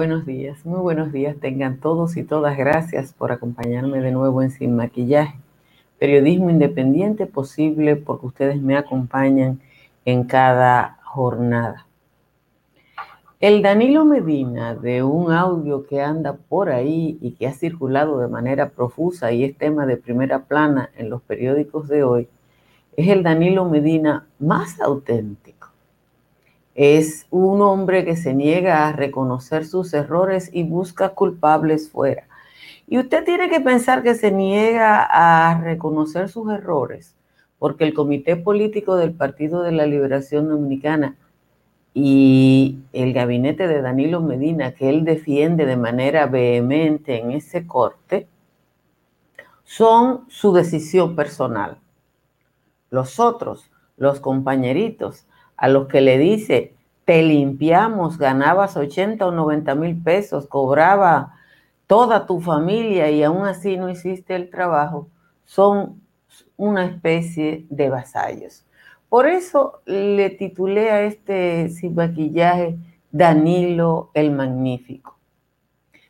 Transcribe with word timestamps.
Buenos 0.00 0.24
días, 0.24 0.64
muy 0.64 0.80
buenos 0.80 1.12
días. 1.12 1.36
Tengan 1.38 1.76
todos 1.76 2.16
y 2.16 2.24
todas 2.24 2.56
gracias 2.56 3.12
por 3.12 3.32
acompañarme 3.32 4.00
de 4.00 4.12
nuevo 4.12 4.40
en 4.40 4.50
Sin 4.50 4.74
Maquillaje. 4.74 5.38
Periodismo 5.98 6.48
independiente 6.48 7.26
posible 7.26 7.96
porque 7.96 8.24
ustedes 8.24 8.62
me 8.62 8.78
acompañan 8.78 9.60
en 10.06 10.24
cada 10.24 11.00
jornada. 11.04 11.86
El 13.40 13.60
Danilo 13.60 14.06
Medina 14.06 14.74
de 14.74 15.02
un 15.02 15.32
audio 15.32 15.86
que 15.86 16.00
anda 16.00 16.32
por 16.32 16.70
ahí 16.70 17.18
y 17.20 17.32
que 17.32 17.46
ha 17.46 17.52
circulado 17.52 18.20
de 18.20 18.28
manera 18.28 18.70
profusa 18.70 19.32
y 19.32 19.44
es 19.44 19.58
tema 19.58 19.84
de 19.84 19.98
primera 19.98 20.44
plana 20.44 20.88
en 20.96 21.10
los 21.10 21.20
periódicos 21.20 21.88
de 21.88 22.04
hoy, 22.04 22.26
es 22.96 23.06
el 23.06 23.22
Danilo 23.22 23.66
Medina 23.66 24.26
más 24.38 24.80
auténtico. 24.80 25.59
Es 26.82 27.26
un 27.28 27.60
hombre 27.60 28.06
que 28.06 28.16
se 28.16 28.32
niega 28.32 28.88
a 28.88 28.92
reconocer 28.92 29.66
sus 29.66 29.92
errores 29.92 30.48
y 30.50 30.62
busca 30.62 31.10
culpables 31.10 31.90
fuera. 31.90 32.26
Y 32.86 32.98
usted 32.98 33.22
tiene 33.22 33.50
que 33.50 33.60
pensar 33.60 34.02
que 34.02 34.14
se 34.14 34.32
niega 34.32 35.02
a 35.02 35.60
reconocer 35.60 36.30
sus 36.30 36.50
errores 36.50 37.14
porque 37.60 37.84
el 37.84 37.92
Comité 37.92 38.36
Político 38.36 38.96
del 38.96 39.12
Partido 39.12 39.62
de 39.62 39.72
la 39.72 39.84
Liberación 39.84 40.48
Dominicana 40.48 41.16
y 41.92 42.78
el 42.94 43.12
gabinete 43.12 43.68
de 43.68 43.82
Danilo 43.82 44.22
Medina, 44.22 44.72
que 44.72 44.88
él 44.88 45.04
defiende 45.04 45.66
de 45.66 45.76
manera 45.76 46.26
vehemente 46.26 47.18
en 47.18 47.32
ese 47.32 47.66
corte, 47.66 48.26
son 49.62 50.24
su 50.28 50.54
decisión 50.54 51.14
personal. 51.14 51.76
Los 52.88 53.20
otros, 53.20 53.70
los 53.98 54.20
compañeritos, 54.20 55.26
a 55.60 55.68
los 55.68 55.86
que 55.86 56.00
le 56.00 56.16
dice, 56.16 56.72
te 57.10 57.24
limpiamos, 57.24 58.18
ganabas 58.18 58.76
80 58.76 59.26
o 59.26 59.32
90 59.32 59.74
mil 59.74 60.00
pesos, 60.00 60.46
cobraba 60.46 61.34
toda 61.88 62.24
tu 62.24 62.40
familia 62.40 63.10
y 63.10 63.24
aún 63.24 63.48
así 63.48 63.76
no 63.76 63.90
hiciste 63.90 64.36
el 64.36 64.48
trabajo, 64.48 65.08
son 65.44 66.00
una 66.56 66.84
especie 66.84 67.66
de 67.68 67.90
vasallos. 67.90 68.64
Por 69.08 69.26
eso 69.26 69.82
le 69.86 70.30
titulé 70.30 70.92
a 70.92 71.02
este 71.02 71.70
sin 71.70 71.96
maquillaje 71.96 72.78
Danilo 73.10 74.12
el 74.14 74.30
Magnífico. 74.30 75.18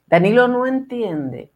Danilo 0.06 0.48
no 0.48 0.66
entiende 0.66 1.50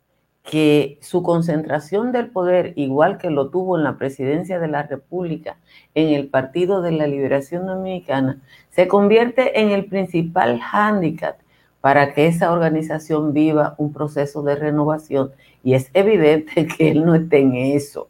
que 0.44 0.98
su 1.00 1.22
concentración 1.22 2.12
del 2.12 2.28
poder, 2.28 2.74
igual 2.76 3.16
que 3.16 3.30
lo 3.30 3.48
tuvo 3.48 3.78
en 3.78 3.84
la 3.84 3.96
presidencia 3.96 4.58
de 4.60 4.68
la 4.68 4.82
República, 4.82 5.56
en 5.94 6.08
el 6.08 6.28
Partido 6.28 6.82
de 6.82 6.92
la 6.92 7.06
Liberación 7.06 7.66
Dominicana, 7.66 8.42
se 8.68 8.86
convierte 8.86 9.58
en 9.60 9.70
el 9.70 9.86
principal 9.86 10.60
hándicap 10.60 11.38
para 11.80 12.12
que 12.12 12.26
esa 12.26 12.52
organización 12.52 13.32
viva 13.32 13.74
un 13.78 13.92
proceso 13.92 14.42
de 14.42 14.56
renovación. 14.56 15.32
Y 15.62 15.74
es 15.74 15.90
evidente 15.94 16.66
que 16.78 16.90
él 16.90 17.06
no 17.06 17.14
está 17.14 17.36
en 17.38 17.54
eso. 17.54 18.08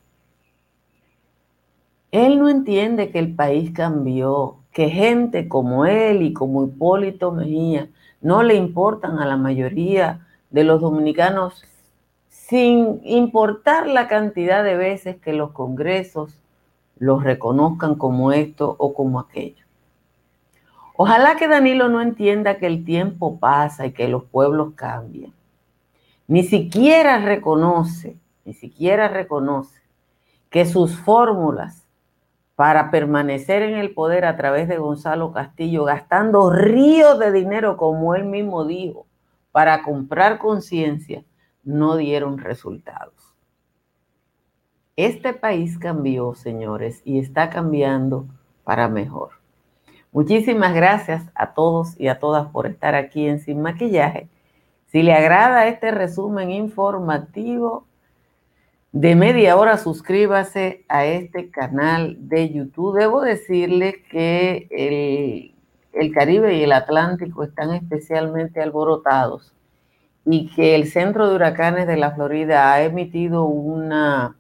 Él 2.11 2.41
no 2.41 2.49
entiende 2.49 3.11
que 3.11 3.21
el 3.21 3.35
país 3.35 3.71
cambió, 3.73 4.57
que 4.73 4.91
gente 4.91 5.49
como 5.49 5.87
él 5.87 6.23
y 6.23 6.33
como 6.33 6.65
Hipólito 6.65 7.31
Mejía 7.33 7.89
no 8.21 8.43
le 8.43 8.55
importan 8.55 9.19
a 9.19 9.27
la 9.27 9.37
mayoría 9.37 10.27
de 10.51 10.65
los 10.65 10.81
dominicanos 10.81 11.65
sin 12.49 13.01
importar 13.05 13.87
la 13.87 14.07
cantidad 14.07 14.63
de 14.63 14.77
veces 14.77 15.17
que 15.17 15.33
los 15.33 15.53
congresos 15.53 16.39
los 16.99 17.23
reconozcan 17.25 17.95
como 17.95 18.33
esto 18.33 18.77
o 18.79 18.93
como 18.93 19.19
aquello. 19.19 19.65
Ojalá 20.95 21.37
que 21.37 21.49
Danilo 21.49 21.89
no 21.89 22.03
entienda 22.03 22.59
que 22.59 22.67
el 22.67 22.85
tiempo 22.85 23.39
pasa 23.39 23.87
y 23.87 23.93
que 23.93 24.09
los 24.09 24.25
pueblos 24.25 24.75
cambian. 24.75 25.33
Ni 26.29 26.43
siquiera 26.43 27.19
reconoce, 27.19 28.19
ni 28.45 28.53
siquiera 28.53 29.09
reconoce 29.09 29.81
que 30.51 30.67
sus 30.67 30.99
fórmulas 30.99 31.87
para 32.57 32.91
permanecer 32.91 33.63
en 33.63 33.75
el 33.75 33.95
poder 33.95 34.27
a 34.27 34.37
través 34.37 34.69
de 34.69 34.77
Gonzalo 34.77 35.33
Castillo, 35.33 35.85
gastando 35.85 36.51
ríos 36.51 37.19
de 37.19 37.33
dinero, 37.33 37.79
como 37.79 38.15
él 38.15 38.27
mismo 38.27 38.67
dijo, 38.67 39.07
para 39.51 39.83
comprar 39.83 40.39
conciencia, 40.39 41.25
no 41.65 41.97
dieron 41.97 42.39
resultados. 42.39 43.35
Este 44.97 45.33
país 45.33 45.79
cambió, 45.79 46.35
señores, 46.35 47.03
y 47.05 47.19
está 47.19 47.51
cambiando 47.51 48.27
para 48.63 48.89
mejor. 48.89 49.31
Muchísimas 50.13 50.73
gracias 50.75 51.25
a 51.35 51.55
todos 51.55 51.99
y 51.99 52.07
a 52.07 52.21
todas 52.21 52.47
por 52.51 52.69
estar 52.69 52.95
aquí 52.95 53.27
en 53.27 53.41
Sin 53.41 53.61
Maquillaje. 53.61 54.29
Si 54.87 55.03
le 55.03 55.13
agrada 55.13 55.67
este 55.67 55.91
resumen 55.91 56.53
informativo, 56.53 57.87
de 58.93 59.17
media 59.17 59.57
hora 59.57 59.77
suscríbase 59.77 60.85
a 60.89 61.05
este 61.05 61.51
canal 61.51 62.17
de 62.29 62.51
YouTube. 62.51 62.97
Debo 62.97 63.21
decirle 63.23 64.05
que 64.09 64.69
el, 64.71 65.55
el, 66.01 66.13
Caribe 66.13 66.57
y 66.57 66.63
el 66.63 66.71
Atlántico 66.71 67.43
están 67.43 67.75
especialmente 67.75 68.63
alborotados 68.63 69.54
y 70.25 70.49
que 70.49 70.75
el 70.75 70.89
Centro 70.89 71.29
de 71.29 71.35
Huracanes 71.35 71.87
de 71.87 71.97
la 71.97 72.13
Florida 72.13 72.73
ha 72.73 72.83
emitido 72.83 73.45
una 73.45 74.37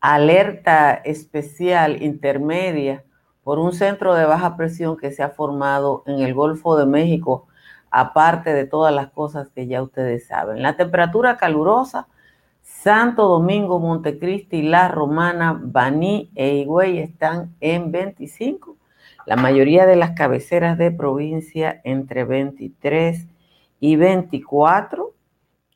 alerta 0.00 0.94
especial 0.94 2.02
intermedia 2.02 3.04
por 3.42 3.58
un 3.58 3.72
centro 3.72 4.14
de 4.14 4.24
baja 4.24 4.56
presión 4.56 4.96
que 4.96 5.12
se 5.12 5.22
ha 5.22 5.30
formado 5.30 6.02
en 6.06 6.20
el 6.20 6.34
Golfo 6.34 6.76
de 6.76 6.86
México, 6.86 7.46
aparte 7.90 8.52
de 8.52 8.66
todas 8.66 8.94
las 8.94 9.10
cosas 9.10 9.48
que 9.54 9.66
ya 9.66 9.82
ustedes 9.82 10.26
saben. 10.26 10.62
La 10.62 10.76
temperatura 10.76 11.36
calurosa 11.36 12.08
Santo 12.66 13.28
Domingo, 13.28 13.78
Montecristi, 13.78 14.62
La 14.62 14.88
Romana, 14.88 15.58
Baní 15.60 16.30
e 16.34 16.56
Higüey 16.56 16.98
están 16.98 17.54
en 17.60 17.92
25. 17.92 18.76
La 19.24 19.36
mayoría 19.36 19.86
de 19.86 19.96
las 19.96 20.12
cabeceras 20.12 20.76
de 20.76 20.90
provincia 20.90 21.80
entre 21.84 22.24
23 22.24 23.24
y 23.24 23.35
24. 23.80 25.12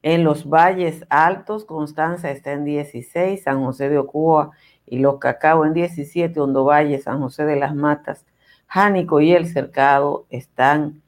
En 0.03 0.25
los 0.25 0.49
valles 0.49 1.05
altos, 1.11 1.65
Constanza 1.65 2.31
está 2.31 2.53
en 2.53 2.65
16, 2.65 3.43
San 3.43 3.63
José 3.63 3.91
de 3.91 3.99
Ocoa 3.99 4.51
y 4.87 4.99
Los 4.99 5.19
Cacao 5.19 5.67
en 5.67 5.75
17, 5.75 6.41
Hondo 6.41 6.65
Valle, 6.65 6.99
San 6.99 7.21
José 7.21 7.45
de 7.45 7.57
las 7.57 7.75
Matas, 7.75 8.25
Jánico 8.67 9.21
y 9.21 9.33
El 9.33 9.47
Cercado 9.47 10.27
están 10.31 11.03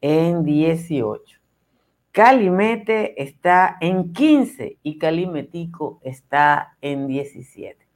en 0.00 0.44
18. 0.44 1.38
Calimete 2.10 3.22
está 3.22 3.76
en 3.80 4.12
15 4.12 4.78
y 4.82 4.98
Calimetico 4.98 6.00
está 6.02 6.76
en 6.80 7.06
17. 7.06 7.86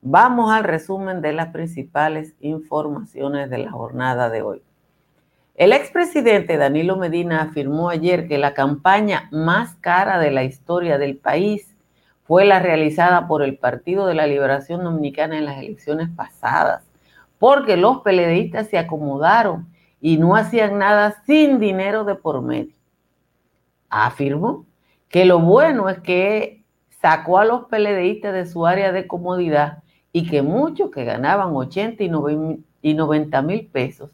Vamos 0.00 0.50
al 0.50 0.64
resumen 0.64 1.20
de 1.20 1.34
las 1.34 1.48
principales 1.48 2.34
informaciones 2.40 3.50
de 3.50 3.58
la 3.58 3.70
jornada 3.70 4.30
de 4.30 4.42
hoy. 4.42 4.62
El 5.60 5.74
expresidente 5.74 6.56
Danilo 6.56 6.96
Medina 6.96 7.42
afirmó 7.42 7.90
ayer 7.90 8.26
que 8.26 8.38
la 8.38 8.54
campaña 8.54 9.28
más 9.30 9.74
cara 9.74 10.18
de 10.18 10.30
la 10.30 10.42
historia 10.42 10.96
del 10.96 11.18
país 11.18 11.76
fue 12.24 12.46
la 12.46 12.60
realizada 12.60 13.28
por 13.28 13.42
el 13.42 13.58
Partido 13.58 14.06
de 14.06 14.14
la 14.14 14.26
Liberación 14.26 14.82
Dominicana 14.82 15.36
en 15.36 15.44
las 15.44 15.58
elecciones 15.58 16.08
pasadas, 16.16 16.82
porque 17.38 17.76
los 17.76 17.98
peledeístas 17.98 18.68
se 18.68 18.78
acomodaron 18.78 19.68
y 20.00 20.16
no 20.16 20.34
hacían 20.34 20.78
nada 20.78 21.22
sin 21.26 21.58
dinero 21.58 22.04
de 22.04 22.14
por 22.14 22.40
medio. 22.40 22.74
Afirmó 23.90 24.64
que 25.10 25.26
lo 25.26 25.40
bueno 25.40 25.90
es 25.90 25.98
que 25.98 26.62
sacó 27.02 27.36
a 27.36 27.44
los 27.44 27.66
PLDistas 27.66 28.32
de 28.32 28.46
su 28.46 28.64
área 28.64 28.92
de 28.92 29.06
comodidad 29.06 29.82
y 30.10 30.26
que 30.26 30.40
muchos 30.40 30.90
que 30.90 31.04
ganaban 31.04 31.54
80 31.54 32.02
y 32.80 32.94
90 32.94 33.42
mil 33.42 33.66
pesos, 33.66 34.08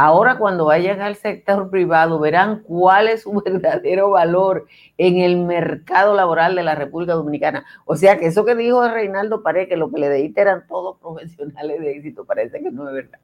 ahora 0.00 0.38
cuando 0.38 0.64
vayan 0.64 1.02
al 1.02 1.16
sector 1.16 1.68
privado 1.68 2.18
verán 2.18 2.62
cuál 2.62 3.06
es 3.06 3.22
su 3.22 3.32
verdadero 3.44 4.10
valor 4.10 4.66
en 4.96 5.18
el 5.18 5.36
mercado 5.36 6.14
laboral 6.14 6.54
de 6.56 6.62
la 6.62 6.74
República 6.74 7.12
Dominicana. 7.12 7.66
O 7.84 7.96
sea 7.96 8.18
que 8.18 8.26
eso 8.26 8.46
que 8.46 8.54
dijo 8.54 8.88
Reinaldo 8.88 9.42
Pared, 9.42 9.68
que 9.68 9.76
los 9.76 9.90
PLDistas 9.90 10.42
eran 10.42 10.66
todos 10.66 10.96
profesionales 10.98 11.80
de 11.80 11.90
éxito, 11.92 12.24
parece 12.24 12.62
que 12.62 12.70
no 12.70 12.88
es 12.88 12.94
verdad. 12.94 13.18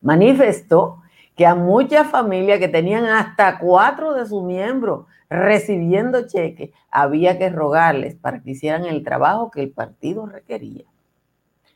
Manifestó 0.00 1.02
que 1.36 1.44
a 1.44 1.54
muchas 1.54 2.06
familias 2.06 2.58
que 2.58 2.68
tenían 2.68 3.04
hasta 3.04 3.58
cuatro 3.58 4.14
de 4.14 4.24
sus 4.24 4.42
miembros 4.44 5.06
recibiendo 5.28 6.26
cheques, 6.26 6.70
había 6.90 7.38
que 7.38 7.50
rogarles 7.50 8.14
para 8.14 8.40
que 8.40 8.52
hicieran 8.52 8.86
el 8.86 9.02
trabajo 9.02 9.50
que 9.50 9.62
el 9.62 9.70
partido 9.72 10.24
requería. 10.24 10.84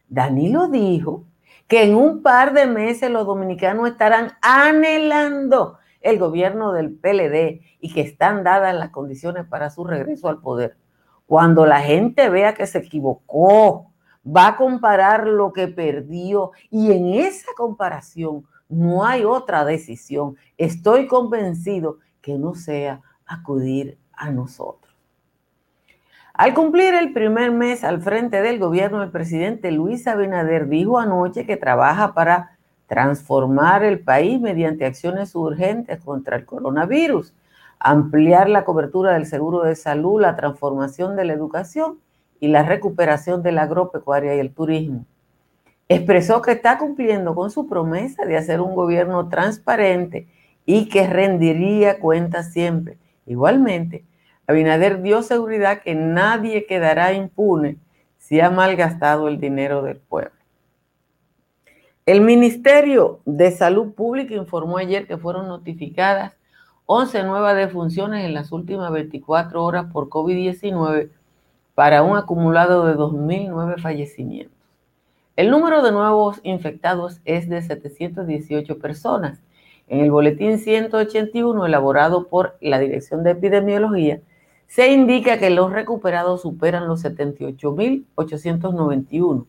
Danilo 0.09 0.69
dijo 0.69 1.25
que 1.69 1.85
en 1.85 1.95
un 1.95 2.23
par 2.23 2.55
de 2.55 2.67
meses 2.67 3.11
los 3.11 3.27
dominicanos 3.27 3.89
estarán 3.89 4.33
anhelando 4.41 5.79
el 6.01 6.19
gobierno 6.19 6.73
del 6.73 6.95
PLD 6.95 7.61
y 7.81 7.93
que 7.93 8.01
están 8.01 8.43
dadas 8.43 8.75
las 8.75 8.91
condiciones 8.91 9.47
para 9.47 9.71
su 9.71 9.85
regreso 9.85 10.29
al 10.29 10.41
poder. 10.41 10.79
Cuando 11.27 11.67
la 11.67 11.81
gente 11.81 12.31
vea 12.31 12.55
que 12.55 12.67
se 12.67 12.79
equivocó, 12.79 13.93
va 14.25 14.49
a 14.49 14.57
comparar 14.57 15.27
lo 15.27 15.53
que 15.53 15.69
perdió 15.69 16.53
y 16.71 16.93
en 16.93 17.15
esa 17.15 17.53
comparación 17.57 18.47
No 18.71 19.07
hay 19.07 19.25
otra 19.25 19.65
decisión. 19.65 20.37
Estoy 20.59 21.07
convencido 21.07 21.99
que 22.21 22.39
no 22.39 22.55
sea 22.55 23.01
acudir 23.25 23.99
a 24.13 24.31
nosotros. 24.31 24.88
Al 26.39 26.55
cumplir 26.55 26.95
el 26.95 27.13
primer 27.13 27.51
mes 27.51 27.83
al 27.83 28.01
frente 28.01 28.41
del 28.41 28.61
gobierno, 28.61 29.03
el 29.03 29.11
presidente 29.11 29.73
Luis 29.73 30.07
Abinader 30.07 30.69
dijo 30.69 31.01
anoche 31.01 31.45
que 31.45 31.57
trabaja 31.57 32.15
para 32.15 32.57
transformar 32.87 33.83
el 33.83 33.99
país 33.99 34.41
mediante 34.41 34.87
acciones 34.87 35.35
urgentes 35.35 35.99
contra 35.99 36.37
el 36.37 36.45
coronavirus, 36.45 37.35
ampliar 37.81 38.49
la 38.49 38.65
cobertura 38.65 39.15
del 39.15 39.27
seguro 39.27 39.65
de 39.65 39.75
salud, 39.75 40.21
la 40.21 40.37
transformación 40.37 41.17
de 41.17 41.25
la 41.25 41.33
educación 41.33 41.99
y 42.39 42.47
la 42.47 42.63
recuperación 42.63 43.43
de 43.43 43.51
la 43.51 43.63
agropecuaria 43.63 44.37
y 44.37 44.39
el 44.39 44.55
turismo. 44.55 45.07
Expresó 45.89 46.41
que 46.41 46.53
está 46.53 46.79
cumpliendo 46.79 47.35
con 47.35 47.51
su 47.51 47.67
promesa 47.67 48.25
de 48.25 48.37
hacer 48.37 48.61
un 48.61 48.77
gobierno 48.77 49.29
transparente 49.29 50.29
y 50.65 50.89
que 50.89 51.09
rendiría 51.09 51.99
cuentas 51.99 52.53
siempre. 52.53 52.97
Igualmente, 53.27 54.05
Abinader 54.49 55.03
dio 55.03 55.23
seguridad 55.23 55.83
que 55.83 55.95
nadie 55.95 56.65
quedará 56.65 57.13
impune 57.13 57.77
si 58.17 58.41
ha 58.41 58.49
malgastado 58.49 59.29
el 59.29 59.39
dinero 59.39 59.83
del 59.83 59.99
pueblo. 59.99 60.33
El 62.07 62.23
Ministerio 62.23 63.21
de 63.27 63.51
Salud 63.51 63.93
Pública 63.93 64.35
informó 64.35 64.79
ayer 64.79 65.07
que 65.07 65.19
fueron 65.19 65.49
notificadas 65.49 66.39
11 66.87 67.25
nuevas 67.25 67.55
defunciones 67.55 68.25
en 68.25 68.33
las 68.33 68.51
últimas 68.51 68.91
24 68.91 69.63
horas 69.63 69.93
por 69.93 70.09
COVID-19 70.09 71.11
para 71.75 72.03
un 72.03 72.17
acumulado 72.17 72.87
de 72.87 72.95
2.009 72.95 73.83
fallecimientos. 73.83 74.57
El 75.37 75.51
número 75.51 75.83
de 75.83 75.93
nuevos 75.93 76.41
infectados 76.43 77.21
es 77.27 77.51
de 77.51 77.61
718 77.61 78.79
personas. 78.79 79.43
En 79.89 80.01
el 80.01 80.11
boletín 80.11 80.59
181 80.59 81.67
elaborado 81.67 82.29
por 82.29 82.57
la 82.63 82.79
Dirección 82.79 83.23
de 83.23 83.33
Epidemiología, 83.33 84.23
se 84.69 84.93
indica 84.93 85.39
que 85.39 85.51
los 85.51 85.73
recuperados 85.73 86.43
superan 86.43 86.87
los 86.87 87.05
78.891. 87.05 89.47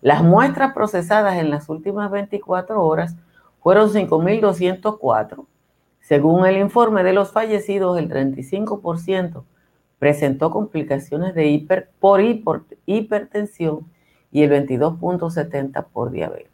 Las 0.00 0.24
muestras 0.24 0.72
procesadas 0.72 1.36
en 1.36 1.50
las 1.50 1.68
últimas 1.68 2.10
24 2.10 2.82
horas 2.82 3.14
fueron 3.60 3.90
5.204. 3.90 5.46
Según 6.00 6.46
el 6.46 6.56
informe 6.56 7.04
de 7.04 7.12
los 7.12 7.30
fallecidos, 7.30 7.96
el 7.98 8.08
35% 8.08 9.44
presentó 10.00 10.50
complicaciones 10.50 11.34
de 11.34 11.64
por 12.00 12.20
hipertensión 12.86 13.86
y 14.32 14.42
el 14.42 14.50
22.70 14.50 15.86
por 15.92 16.10
diabetes. 16.10 16.50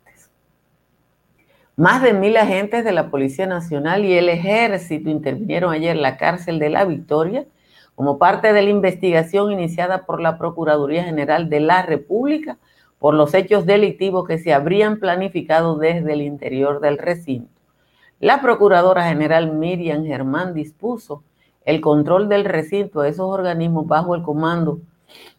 Más 1.76 2.02
de 2.02 2.12
mil 2.12 2.36
agentes 2.36 2.84
de 2.84 2.92
la 2.92 3.10
Policía 3.10 3.46
Nacional 3.46 4.04
y 4.04 4.18
el 4.18 4.28
Ejército 4.28 5.08
intervinieron 5.08 5.72
ayer 5.72 5.96
en 5.96 6.02
la 6.02 6.18
cárcel 6.18 6.58
de 6.58 6.68
La 6.68 6.84
Victoria 6.84 7.46
como 7.98 8.16
parte 8.16 8.52
de 8.52 8.62
la 8.62 8.70
investigación 8.70 9.50
iniciada 9.50 10.06
por 10.06 10.20
la 10.20 10.38
Procuraduría 10.38 11.02
General 11.02 11.50
de 11.50 11.58
la 11.58 11.82
República 11.82 12.56
por 13.00 13.12
los 13.12 13.34
hechos 13.34 13.66
delictivos 13.66 14.24
que 14.24 14.38
se 14.38 14.54
habrían 14.54 15.00
planificado 15.00 15.76
desde 15.78 16.12
el 16.12 16.22
interior 16.22 16.78
del 16.78 16.96
recinto. 16.96 17.50
La 18.20 18.40
Procuradora 18.40 19.08
General 19.08 19.52
Miriam 19.52 20.04
Germán 20.04 20.54
dispuso 20.54 21.24
el 21.64 21.80
control 21.80 22.28
del 22.28 22.44
recinto 22.44 23.00
de 23.00 23.08
esos 23.08 23.28
organismos 23.28 23.88
bajo 23.88 24.14
el 24.14 24.22
comando 24.22 24.78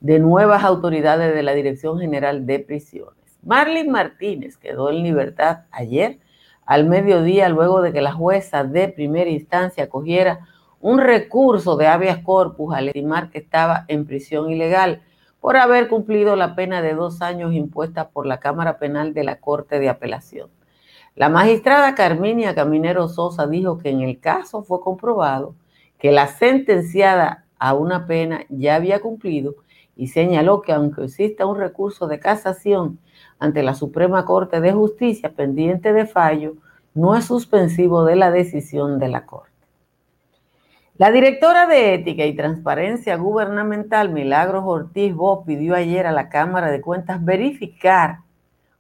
de 0.02 0.20
nuevas 0.20 0.66
autoridades 0.66 1.34
de 1.34 1.44
la 1.44 1.54
Dirección 1.54 1.98
General 1.98 2.46
de 2.46 2.60
Prisiones. 2.60 3.40
Marlene 3.42 3.90
Martínez 3.90 4.58
quedó 4.58 4.90
en 4.90 5.02
libertad 5.02 5.60
ayer 5.72 6.20
al 6.66 6.84
mediodía 6.84 7.48
luego 7.48 7.82
de 7.82 7.94
que 7.94 8.02
la 8.02 8.12
jueza 8.12 8.66
de 8.66 8.90
primera 8.90 9.30
instancia 9.30 9.86
acogiera 9.86 10.46
un 10.82 11.00
recurso 11.00 11.76
de 11.76 11.88
habeas 11.88 12.20
corpus 12.20 12.74
al 12.74 12.88
estimar 12.88 13.30
que 13.30 13.40
estaba 13.40 13.86
en 13.88 14.06
prisión 14.06 14.50
ilegal 14.50 15.02
por 15.42 15.58
haber 15.58 15.88
cumplido 15.88 16.36
la 16.36 16.56
pena 16.56 16.82
de 16.82 16.94
dos 16.94 17.22
años 17.22 17.54
impuesta 17.54 18.10
por 18.10 18.26
la 18.26 18.40
Cámara 18.40 18.78
Penal 18.78 19.14
de 19.14 19.24
la 19.24 19.40
Corte 19.40 19.80
de 19.80 19.90
Apelación. 19.90 20.50
La 21.16 21.30
magistrada 21.30 21.96
Carminia 21.96 22.56
Caminero 22.56 23.08
Sosa 23.08 23.48
dijo 23.48 23.78
que 23.78 23.90
en 23.90 24.02
el 24.02 24.20
caso 24.20 24.64
fue 24.64 24.80
comprobado 24.82 25.56
que 25.98 26.12
la 26.12 26.28
sentenciada 26.28 27.46
a 27.58 27.74
una 27.74 28.06
pena 28.06 28.46
ya 28.50 28.76
había 28.76 29.02
cumplido 29.02 29.56
y 29.98 30.08
señaló 30.08 30.62
que 30.62 30.72
aunque 30.72 31.04
exista 31.04 31.46
un 31.46 31.58
recurso 31.58 32.08
de 32.08 32.20
casación 32.20 33.00
ante 33.38 33.64
la 33.64 33.74
Suprema 33.74 34.24
Corte 34.24 34.62
de 34.62 34.72
Justicia 34.72 35.34
pendiente 35.34 35.92
de 35.92 36.06
fallo, 36.06 36.54
no 36.94 37.18
es 37.18 37.26
suspensivo 37.26 38.06
de 38.06 38.16
la 38.16 38.32
decisión 38.32 38.98
de 38.98 39.10
la 39.10 39.26
Corte. 39.26 39.49
La 41.00 41.12
directora 41.12 41.66
de 41.66 41.94
Ética 41.94 42.26
y 42.26 42.36
Transparencia 42.36 43.16
Gubernamental, 43.16 44.10
Milagros 44.10 44.66
Ortiz 44.66 45.16
Vos, 45.16 45.46
pidió 45.46 45.74
ayer 45.74 46.06
a 46.06 46.12
la 46.12 46.28
Cámara 46.28 46.70
de 46.70 46.82
Cuentas 46.82 47.24
verificar 47.24 48.20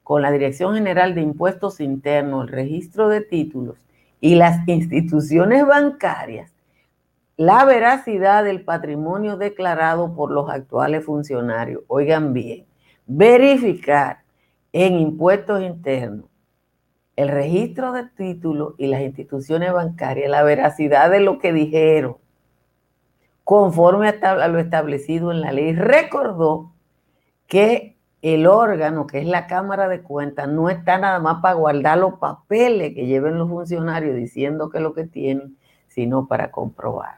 con 0.03 0.21
la 0.21 0.29
Dirección 0.29 0.75
General 0.75 1.15
de 1.15 1.21
Impuestos 1.21 1.79
Internos, 1.79 2.43
el 2.43 2.49
registro 2.49 3.07
de 3.07 3.21
títulos 3.21 3.77
y 4.19 4.35
las 4.35 4.67
instituciones 4.67 5.65
bancarias 5.65 6.51
la 7.37 7.63
veracidad 7.63 8.43
del 8.43 8.65
patrimonio 8.65 9.37
declarado 9.37 10.13
por 10.13 10.29
los 10.29 10.49
actuales 10.49 11.05
funcionarios. 11.05 11.83
Oigan 11.87 12.33
bien, 12.33 12.65
verificar 13.07 14.23
en 14.73 14.99
impuestos 14.99 15.61
internos 15.61 16.28
el 17.19 17.27
registro 17.27 17.91
de 17.91 18.05
títulos 18.05 18.75
y 18.77 18.87
las 18.87 19.01
instituciones 19.01 19.73
bancarias, 19.73 20.29
la 20.29 20.41
veracidad 20.41 21.11
de 21.11 21.19
lo 21.19 21.37
que 21.37 21.51
dijeron, 21.51 22.15
conforme 23.43 24.07
a 24.07 24.47
lo 24.47 24.57
establecido 24.57 25.29
en 25.33 25.41
la 25.41 25.51
ley. 25.51 25.73
Recordó 25.73 26.71
que 27.45 27.97
el 28.21 28.47
órgano, 28.47 29.05
que 29.05 29.19
es 29.19 29.25
la 29.25 29.47
Cámara 29.47 29.89
de 29.89 30.01
Cuentas, 30.01 30.47
no 30.47 30.69
está 30.69 30.97
nada 30.97 31.19
más 31.19 31.41
para 31.41 31.55
guardar 31.55 31.97
los 31.97 32.13
papeles 32.19 32.95
que 32.95 33.05
lleven 33.05 33.37
los 33.37 33.49
funcionarios 33.49 34.15
diciendo 34.15 34.69
que 34.69 34.79
lo 34.79 34.93
que 34.93 35.03
tienen, 35.03 35.57
sino 35.89 36.25
para 36.25 36.51
comprobar. 36.51 37.17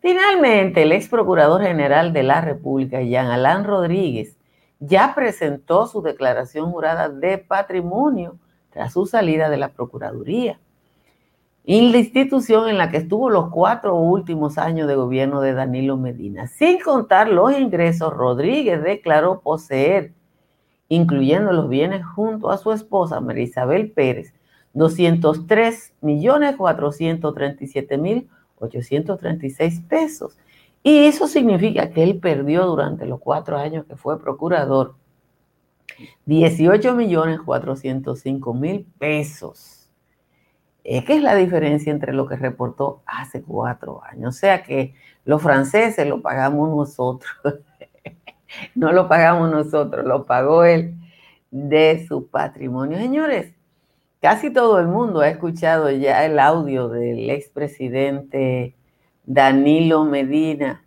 Finalmente, 0.00 0.82
el 0.82 0.90
ex 0.90 1.06
procurador 1.08 1.62
general 1.62 2.12
de 2.12 2.24
la 2.24 2.40
República, 2.40 3.02
Jean 3.02 3.28
Alain 3.28 3.62
Rodríguez, 3.62 4.36
ya 4.80 5.14
presentó 5.14 5.86
su 5.86 6.02
declaración 6.02 6.72
jurada 6.72 7.08
de 7.08 7.38
patrimonio 7.38 8.36
tras 8.70 8.92
su 8.92 9.06
salida 9.06 9.50
de 9.50 9.56
la 9.56 9.70
Procuraduría. 9.70 10.60
Y 11.64 11.92
la 11.92 11.98
institución 11.98 12.68
en 12.68 12.78
la 12.78 12.90
que 12.90 12.96
estuvo 12.96 13.28
los 13.28 13.50
cuatro 13.50 13.94
últimos 13.96 14.56
años 14.56 14.88
de 14.88 14.94
gobierno 14.94 15.40
de 15.40 15.52
Danilo 15.52 15.96
Medina. 15.96 16.46
Sin 16.46 16.80
contar 16.80 17.28
los 17.28 17.52
ingresos, 17.52 18.12
Rodríguez 18.14 18.82
declaró 18.82 19.40
poseer, 19.40 20.12
incluyendo 20.88 21.52
los 21.52 21.68
bienes 21.68 22.06
junto 22.06 22.50
a 22.50 22.56
su 22.56 22.72
esposa, 22.72 23.20
María 23.20 23.44
Isabel 23.44 23.90
Pérez, 23.90 24.32
203 24.72 25.94
millones 26.00 26.56
437 26.56 27.98
mil 27.98 28.28
836 28.60 29.80
pesos. 29.88 30.38
Y 30.82 31.06
eso 31.06 31.26
significa 31.26 31.90
que 31.90 32.02
él 32.02 32.18
perdió 32.18 32.66
durante 32.66 33.06
los 33.06 33.20
cuatro 33.20 33.56
años 33.56 33.84
que 33.86 33.96
fue 33.96 34.20
procurador 34.20 34.94
18 36.26 36.94
millones 36.94 37.40
405 37.40 38.54
mil 38.54 38.86
pesos. 38.98 39.90
¿Qué 40.84 41.04
es 41.06 41.22
la 41.22 41.34
diferencia 41.34 41.92
entre 41.92 42.14
lo 42.14 42.26
que 42.26 42.36
reportó 42.36 43.02
hace 43.04 43.42
cuatro 43.42 44.02
años? 44.04 44.36
O 44.36 44.38
sea 44.38 44.62
que 44.62 44.94
los 45.24 45.42
franceses 45.42 46.06
lo 46.08 46.22
pagamos 46.22 46.70
nosotros. 46.70 47.30
no 48.74 48.92
lo 48.92 49.06
pagamos 49.06 49.50
nosotros, 49.50 50.06
lo 50.06 50.24
pagó 50.24 50.64
él 50.64 50.94
de 51.50 52.06
su 52.08 52.28
patrimonio. 52.28 52.96
Señores, 52.96 53.52
Casi 54.20 54.52
todo 54.52 54.80
el 54.80 54.88
mundo 54.88 55.20
ha 55.20 55.28
escuchado 55.28 55.90
ya 55.92 56.24
el 56.26 56.40
audio 56.40 56.88
del 56.88 57.30
expresidente 57.30 58.74
Danilo 59.24 60.04
Medina 60.04 60.84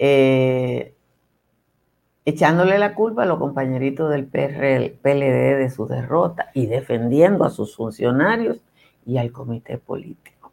eh, 0.00 0.95
echándole 2.26 2.78
la 2.78 2.94
culpa 2.94 3.22
a 3.22 3.26
los 3.26 3.38
compañeritos 3.38 4.10
del 4.10 4.26
PLD 4.26 5.56
de 5.56 5.70
su 5.70 5.86
derrota 5.86 6.50
y 6.52 6.66
defendiendo 6.66 7.44
a 7.44 7.50
sus 7.50 7.74
funcionarios 7.74 8.58
y 9.06 9.16
al 9.16 9.32
comité 9.32 9.78
político. 9.78 10.52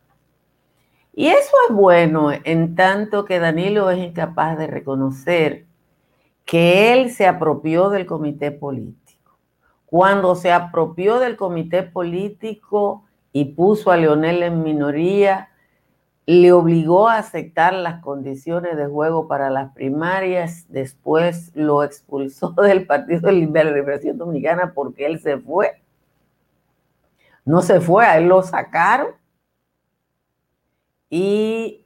Y 1.13 1.27
eso 1.27 1.51
es 1.67 1.75
bueno 1.75 2.29
en 2.31 2.75
tanto 2.75 3.25
que 3.25 3.39
Danilo 3.39 3.89
es 3.89 3.99
incapaz 3.99 4.57
de 4.57 4.67
reconocer 4.67 5.65
que 6.45 6.93
él 6.93 7.11
se 7.11 7.27
apropió 7.27 7.89
del 7.89 8.05
comité 8.05 8.51
político 8.51 9.03
cuando 9.93 10.33
se 10.33 10.51
apropió 10.51 11.19
del 11.19 11.35
comité 11.35 11.83
político 11.83 13.05
y 13.31 13.45
puso 13.45 13.91
a 13.91 13.97
Leonel 13.97 14.41
en 14.41 14.63
minoría, 14.63 15.49
le 16.25 16.51
obligó 16.53 17.09
a 17.09 17.17
aceptar 17.17 17.73
las 17.73 18.01
condiciones 18.01 18.77
de 18.77 18.87
juego 18.87 19.27
para 19.27 19.49
las 19.49 19.73
primarias, 19.73 20.65
después 20.69 21.51
lo 21.55 21.83
expulsó 21.83 22.51
del 22.63 22.85
Partido 22.85 23.27
de 23.27 23.33
Liberación 23.33 24.17
Dominicana 24.17 24.73
porque 24.73 25.05
él 25.05 25.19
se 25.19 25.37
fue. 25.37 25.81
No 27.45 27.61
se 27.61 27.81
fue, 27.81 28.05
a 28.05 28.17
él 28.17 28.27
lo 28.29 28.41
sacaron. 28.41 29.07
Y 31.09 31.85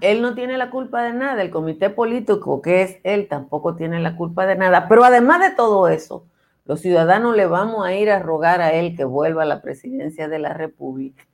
él 0.00 0.22
no 0.22 0.34
tiene 0.34 0.56
la 0.56 0.70
culpa 0.70 1.02
de 1.02 1.12
nada, 1.12 1.42
el 1.42 1.50
comité 1.50 1.90
político 1.90 2.62
que 2.62 2.82
es 2.82 2.98
él 3.02 3.28
tampoco 3.28 3.74
tiene 3.76 4.00
la 4.00 4.16
culpa 4.16 4.46
de 4.46 4.56
nada. 4.56 4.88
Pero 4.88 5.04
además 5.04 5.40
de 5.40 5.50
todo 5.56 5.88
eso, 5.88 6.26
los 6.64 6.80
ciudadanos 6.80 7.34
le 7.34 7.46
vamos 7.46 7.84
a 7.84 7.94
ir 7.94 8.10
a 8.10 8.20
rogar 8.20 8.60
a 8.60 8.72
él 8.72 8.96
que 8.96 9.04
vuelva 9.04 9.42
a 9.42 9.46
la 9.46 9.62
presidencia 9.62 10.28
de 10.28 10.38
la 10.38 10.54
República. 10.54 11.24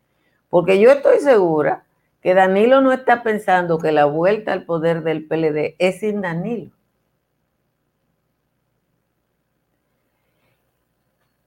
Porque 0.51 0.79
yo 0.81 0.91
estoy 0.91 1.19
segura 1.21 1.85
que 2.21 2.35
Danilo 2.35 2.81
no 2.81 2.93
está 2.93 3.23
pensando 3.23 3.79
que 3.79 3.93
la 3.93 4.05
vuelta 4.05 4.53
al 4.53 4.65
poder 4.65 5.03
del 5.03 5.27
PLD 5.27 5.77
es 5.79 6.01
sin 6.01 6.21
Danilo. 6.21 6.73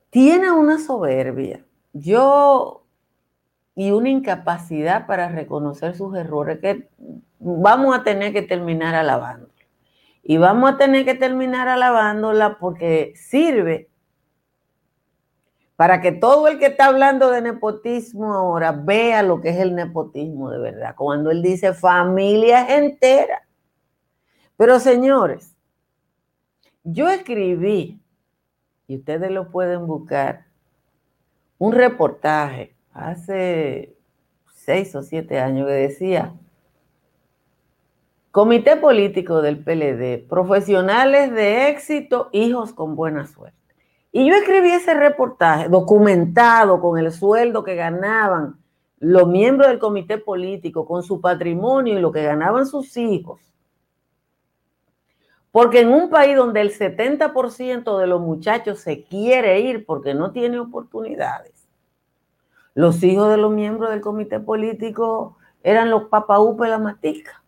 Tiene 0.09 0.51
una 0.51 0.79
soberbia. 0.79 1.65
Yo 1.93 2.85
y 3.75 3.91
una 3.91 4.09
incapacidad 4.09 5.05
para 5.07 5.29
reconocer 5.29 5.95
sus 5.95 6.15
errores 6.15 6.59
que 6.59 6.89
vamos 7.39 7.95
a 7.95 8.03
tener 8.03 8.33
que 8.33 8.41
terminar 8.41 8.95
alabándola. 8.95 9.53
Y 10.23 10.37
vamos 10.37 10.71
a 10.71 10.77
tener 10.77 11.05
que 11.05 11.15
terminar 11.15 11.67
alabándola 11.67 12.57
porque 12.59 13.13
sirve 13.15 13.88
para 15.79 16.01
que 16.01 16.12
todo 16.12 16.50
el 16.50 16.59
que 16.59 16.65
está 16.65 16.88
hablando 16.88 17.31
de 17.31 17.41
nepotismo 17.41 18.33
ahora 18.33 18.74
vea 18.74 19.24
lo 19.24 19.39
que 19.39 19.51
es 19.51 19.59
el 19.59 19.75
nepotismo 19.75 20.51
de 20.51 20.59
verdad. 20.59 20.93
Cuando 20.93 21.31
él 21.31 21.41
dice 21.41 21.74
familias 21.74 22.69
enteras. 22.69 23.43
Pero 24.57 24.77
señores, 24.81 25.55
yo 26.83 27.07
escribí, 27.07 28.03
y 28.88 28.98
ustedes 28.98 29.31
lo 29.31 29.51
pueden 29.51 29.88
buscar, 29.88 30.48
un 31.57 31.71
reportaje 31.71 32.75
hace 32.91 33.95
seis 34.53 34.93
o 34.95 35.01
siete 35.01 35.39
años 35.39 35.65
que 35.65 35.74
decía, 35.75 36.33
Comité 38.31 38.75
Político 38.75 39.41
del 39.41 39.63
PLD, 39.63 40.27
profesionales 40.27 41.31
de 41.31 41.69
éxito, 41.69 42.27
hijos 42.33 42.74
con 42.74 42.98
buena 42.98 43.25
suerte. 43.25 43.58
Y 44.19 44.27
yo 44.27 44.35
escribí 44.35 44.71
ese 44.71 44.93
reportaje 44.95 45.69
documentado 45.69 46.81
con 46.81 46.99
el 46.99 47.09
sueldo 47.09 47.63
que 47.63 47.75
ganaban 47.75 48.59
los 48.97 49.29
miembros 49.29 49.69
del 49.69 49.79
comité 49.79 50.17
político, 50.17 50.85
con 50.85 51.03
su 51.03 51.21
patrimonio 51.21 51.97
y 51.97 52.01
lo 52.01 52.11
que 52.11 52.23
ganaban 52.23 52.67
sus 52.67 52.97
hijos. 52.97 53.39
Porque 55.53 55.79
en 55.79 55.93
un 55.93 56.09
país 56.09 56.35
donde 56.35 56.59
el 56.59 56.77
70% 56.77 57.97
de 57.97 58.07
los 58.07 58.19
muchachos 58.19 58.81
se 58.81 59.05
quiere 59.05 59.61
ir 59.61 59.85
porque 59.85 60.13
no 60.13 60.33
tiene 60.33 60.59
oportunidades, 60.59 61.69
los 62.73 63.01
hijos 63.03 63.29
de 63.29 63.38
los 63.38 63.53
miembros 63.53 63.89
del 63.89 64.01
comité 64.01 64.41
político 64.41 65.38
eran 65.63 65.89
los 65.89 66.09
papaúpe 66.09 66.67
la 66.67 66.77
matica. 66.77 67.38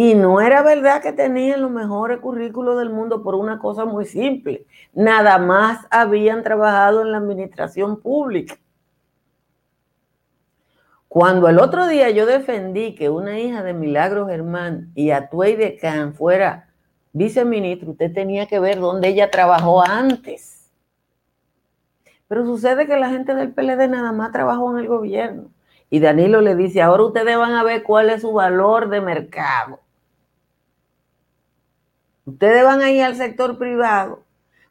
Y 0.00 0.14
no 0.14 0.40
era 0.40 0.62
verdad 0.62 1.02
que 1.02 1.12
tenían 1.12 1.60
los 1.60 1.72
mejores 1.72 2.20
currículos 2.20 2.78
del 2.78 2.88
mundo 2.88 3.20
por 3.20 3.34
una 3.34 3.58
cosa 3.58 3.84
muy 3.84 4.04
simple. 4.04 4.64
Nada 4.94 5.38
más 5.38 5.88
habían 5.90 6.44
trabajado 6.44 7.02
en 7.02 7.10
la 7.10 7.18
administración 7.18 8.00
pública. 8.00 8.56
Cuando 11.08 11.48
el 11.48 11.58
otro 11.58 11.88
día 11.88 12.10
yo 12.10 12.26
defendí 12.26 12.94
que 12.94 13.10
una 13.10 13.40
hija 13.40 13.64
de 13.64 13.74
Milagro 13.74 14.28
Germán 14.28 14.92
y 14.94 15.10
Atuey 15.10 15.56
de 15.56 15.76
Can 15.76 16.14
fuera 16.14 16.68
viceministro, 17.12 17.90
usted 17.90 18.14
tenía 18.14 18.46
que 18.46 18.60
ver 18.60 18.78
dónde 18.78 19.08
ella 19.08 19.32
trabajó 19.32 19.82
antes. 19.84 20.70
Pero 22.28 22.46
sucede 22.46 22.86
que 22.86 22.96
la 22.96 23.10
gente 23.10 23.34
del 23.34 23.52
PLD 23.52 23.88
nada 23.88 24.12
más 24.12 24.30
trabajó 24.30 24.70
en 24.70 24.78
el 24.78 24.86
gobierno. 24.86 25.50
Y 25.90 25.98
Danilo 25.98 26.40
le 26.40 26.54
dice, 26.54 26.82
ahora 26.82 27.02
ustedes 27.02 27.36
van 27.36 27.54
a 27.54 27.64
ver 27.64 27.82
cuál 27.82 28.10
es 28.10 28.20
su 28.20 28.32
valor 28.32 28.90
de 28.90 29.00
mercado. 29.00 29.80
Ustedes 32.28 32.62
van 32.62 32.82
a 32.82 32.90
ir 32.90 33.02
al 33.02 33.14
sector 33.14 33.56
privado, 33.56 34.22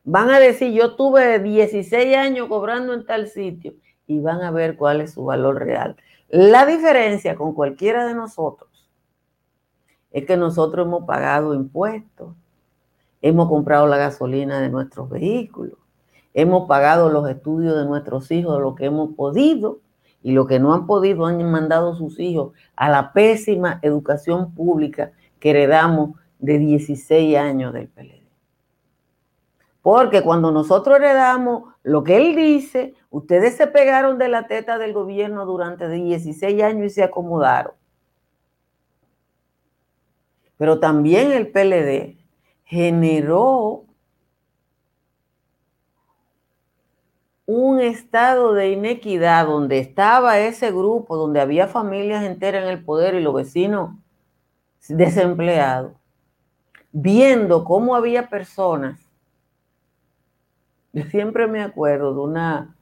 van 0.04 0.30
a 0.30 0.38
decir, 0.38 0.74
yo 0.74 0.96
tuve 0.96 1.40
16 1.40 2.16
años 2.16 2.48
cobrando 2.50 2.94
en 2.94 3.04
tal 3.04 3.28
sitio 3.28 3.74
y 4.06 4.20
van 4.20 4.44
a 4.44 4.52
ver 4.52 4.78
cuál 4.78 5.02
es 5.02 5.14
su 5.14 5.26
valor 5.26 5.58
real. 5.58 5.96
La 6.30 6.68
diferencia 6.68 7.36
con 7.36 7.56
cualquiera 7.56 8.06
de 8.06 8.14
nosotros 8.14 8.88
es 10.12 10.24
que 10.28 10.38
nosotros 10.38 10.86
hemos 10.86 11.06
pagado 11.06 11.56
impuestos, 11.56 12.36
hemos 13.24 13.50
comprado 13.50 13.88
la 13.88 13.98
gasolina 13.98 14.62
de 14.62 14.70
nuestros 14.70 15.10
vehículos, 15.10 15.80
hemos 16.36 16.68
pagado 16.68 17.10
los 17.10 17.28
estudios 17.28 17.76
de 17.76 17.86
nuestros 17.86 18.30
hijos, 18.30 18.62
lo 18.62 18.76
que 18.76 18.86
hemos 18.86 19.16
podido, 19.16 19.80
y 20.22 20.34
lo 20.34 20.46
que 20.46 20.60
no 20.60 20.76
han 20.76 20.86
podido 20.86 21.26
han 21.26 21.44
mandado 21.50 21.96
sus 21.96 22.20
hijos 22.20 22.52
a 22.76 22.88
la 22.92 23.14
pésima 23.14 23.80
educación 23.82 24.54
pública 24.54 25.12
que 25.40 25.50
heredamos 25.50 26.12
de 26.40 26.60
16 26.60 27.38
años 27.38 27.74
del 27.74 27.88
PLD. 27.88 28.28
Porque 29.82 30.22
cuando 30.22 30.52
nosotros 30.52 30.98
heredamos 30.98 31.74
lo 31.84 32.04
que 32.04 32.18
él 32.18 32.36
dice, 32.36 32.94
ustedes 33.10 33.56
se 33.56 33.68
pegaron 33.68 34.18
de 34.18 34.28
la 34.28 34.48
teta 34.48 34.78
del 34.78 34.94
gobierno 34.94 35.46
durante 35.46 35.88
16 35.90 36.62
años 36.62 36.88
y 36.88 36.90
se 36.90 37.04
acomodaron. 37.04 37.74
Pero 40.58 40.80
también 40.80 41.32
el 41.32 41.50
PLD 41.50 42.18
generó 42.66 43.86
un 47.46 47.80
estado 47.80 48.54
de 48.54 48.72
inequidad 48.72 49.48
donde 49.48 49.80
estaba 49.80 50.40
ese 50.40 50.70
grupo, 50.70 51.16
donde 51.16 51.40
había 51.40 51.68
familias 51.68 52.26
enteras 52.26 52.64
en 52.64 52.70
el 52.70 52.84
poder 52.84 53.16
y 53.16 53.22
los 53.22 53.34
vecinos 53.34 53.92
desempleados, 54.90 55.94
viendo 57.00 57.64
cómo 57.64 57.96
había 57.96 58.28
personas. 58.28 59.00
Yo 60.94 61.04
siempre 61.04 61.46
me 61.46 61.62
acuerdo 61.62 62.12
de 62.12 62.20
una 62.22 62.76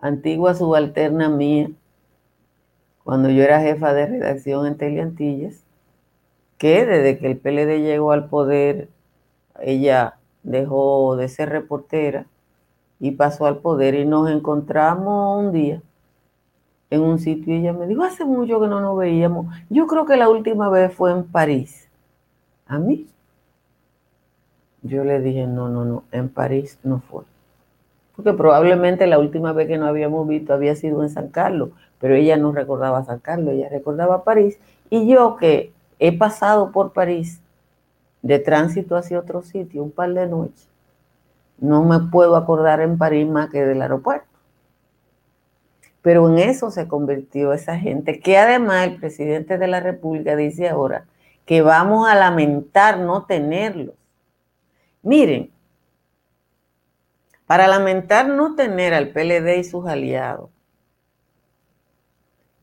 antigua 0.00 0.54
subalterna 0.54 1.28
mía, 1.28 1.70
cuando 3.04 3.28
yo 3.28 3.42
era 3.42 3.60
jefa 3.60 3.92
de 3.92 4.06
redacción 4.06 4.66
en 4.66 4.78
Teleantillas, 4.78 5.64
que 6.56 6.86
desde 6.86 7.18
que 7.18 7.26
el 7.26 7.36
PLD 7.36 7.82
llegó 7.82 8.12
al 8.12 8.30
poder, 8.30 8.88
ella 9.60 10.16
dejó 10.42 11.16
de 11.16 11.28
ser 11.28 11.50
reportera 11.50 12.26
y 12.98 13.10
pasó 13.12 13.44
al 13.44 13.58
poder 13.58 13.94
y 13.96 14.06
nos 14.06 14.30
encontramos 14.30 15.44
un 15.44 15.52
día 15.52 15.82
en 16.88 17.02
un 17.02 17.18
sitio 17.18 17.54
y 17.54 17.58
ella 17.58 17.74
me 17.74 17.86
dijo, 17.86 18.02
hace 18.02 18.24
mucho 18.24 18.60
que 18.60 18.66
no 18.66 18.80
nos 18.80 18.96
veíamos. 18.96 19.54
Yo 19.68 19.86
creo 19.86 20.06
que 20.06 20.16
la 20.16 20.30
última 20.30 20.70
vez 20.70 20.94
fue 20.94 21.12
en 21.12 21.24
París. 21.24 21.86
¿A 22.66 22.78
mí? 22.78 23.06
Yo 24.82 25.04
le 25.04 25.20
dije, 25.20 25.46
no, 25.46 25.68
no, 25.68 25.84
no, 25.84 26.04
en 26.12 26.28
París 26.28 26.78
no 26.82 27.00
fue. 27.00 27.24
Porque 28.14 28.32
probablemente 28.32 29.06
la 29.06 29.18
última 29.18 29.52
vez 29.52 29.68
que 29.68 29.78
nos 29.78 29.88
habíamos 29.88 30.26
visto 30.26 30.52
había 30.52 30.74
sido 30.74 31.02
en 31.02 31.10
San 31.10 31.28
Carlos, 31.28 31.70
pero 32.00 32.14
ella 32.14 32.36
no 32.36 32.52
recordaba 32.52 33.04
San 33.04 33.18
Carlos, 33.18 33.54
ella 33.54 33.68
recordaba 33.68 34.24
París. 34.24 34.58
Y 34.90 35.08
yo 35.08 35.36
que 35.36 35.72
he 35.98 36.16
pasado 36.16 36.72
por 36.72 36.92
París 36.92 37.40
de 38.22 38.38
tránsito 38.38 38.96
hacia 38.96 39.18
otro 39.18 39.42
sitio 39.42 39.82
un 39.82 39.90
par 39.90 40.12
de 40.14 40.26
noches, 40.26 40.68
no 41.58 41.84
me 41.84 41.98
puedo 42.10 42.36
acordar 42.36 42.80
en 42.80 42.98
París 42.98 43.28
más 43.28 43.50
que 43.50 43.64
del 43.64 43.82
aeropuerto. 43.82 44.26
Pero 46.02 46.28
en 46.28 46.38
eso 46.38 46.70
se 46.70 46.86
convirtió 46.86 47.52
esa 47.52 47.76
gente, 47.76 48.20
que 48.20 48.38
además 48.38 48.86
el 48.86 48.96
presidente 48.96 49.58
de 49.58 49.66
la 49.66 49.80
República 49.80 50.36
dice 50.36 50.68
ahora 50.68 51.04
que 51.44 51.62
vamos 51.62 52.08
a 52.08 52.14
lamentar 52.14 52.98
no 52.98 53.24
tenerlos. 53.24 53.94
Miren, 55.02 55.50
para 57.46 57.66
lamentar 57.68 58.28
no 58.28 58.54
tener 58.54 58.94
al 58.94 59.08
PLD 59.08 59.58
y 59.58 59.64
sus 59.64 59.86
aliados, 59.86 60.50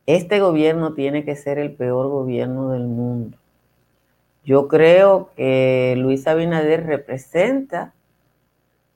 este 0.06 0.40
gobierno 0.40 0.94
tiene 0.94 1.26
que 1.26 1.36
ser 1.36 1.58
el 1.58 1.74
peor 1.74 2.08
gobierno 2.10 2.70
del 2.70 2.84
mundo. 2.84 3.38
Yo 4.44 4.68
creo 4.68 5.32
que 5.36 5.96
Luis 5.98 6.28
Abinader 6.28 6.86
representa 6.86 7.94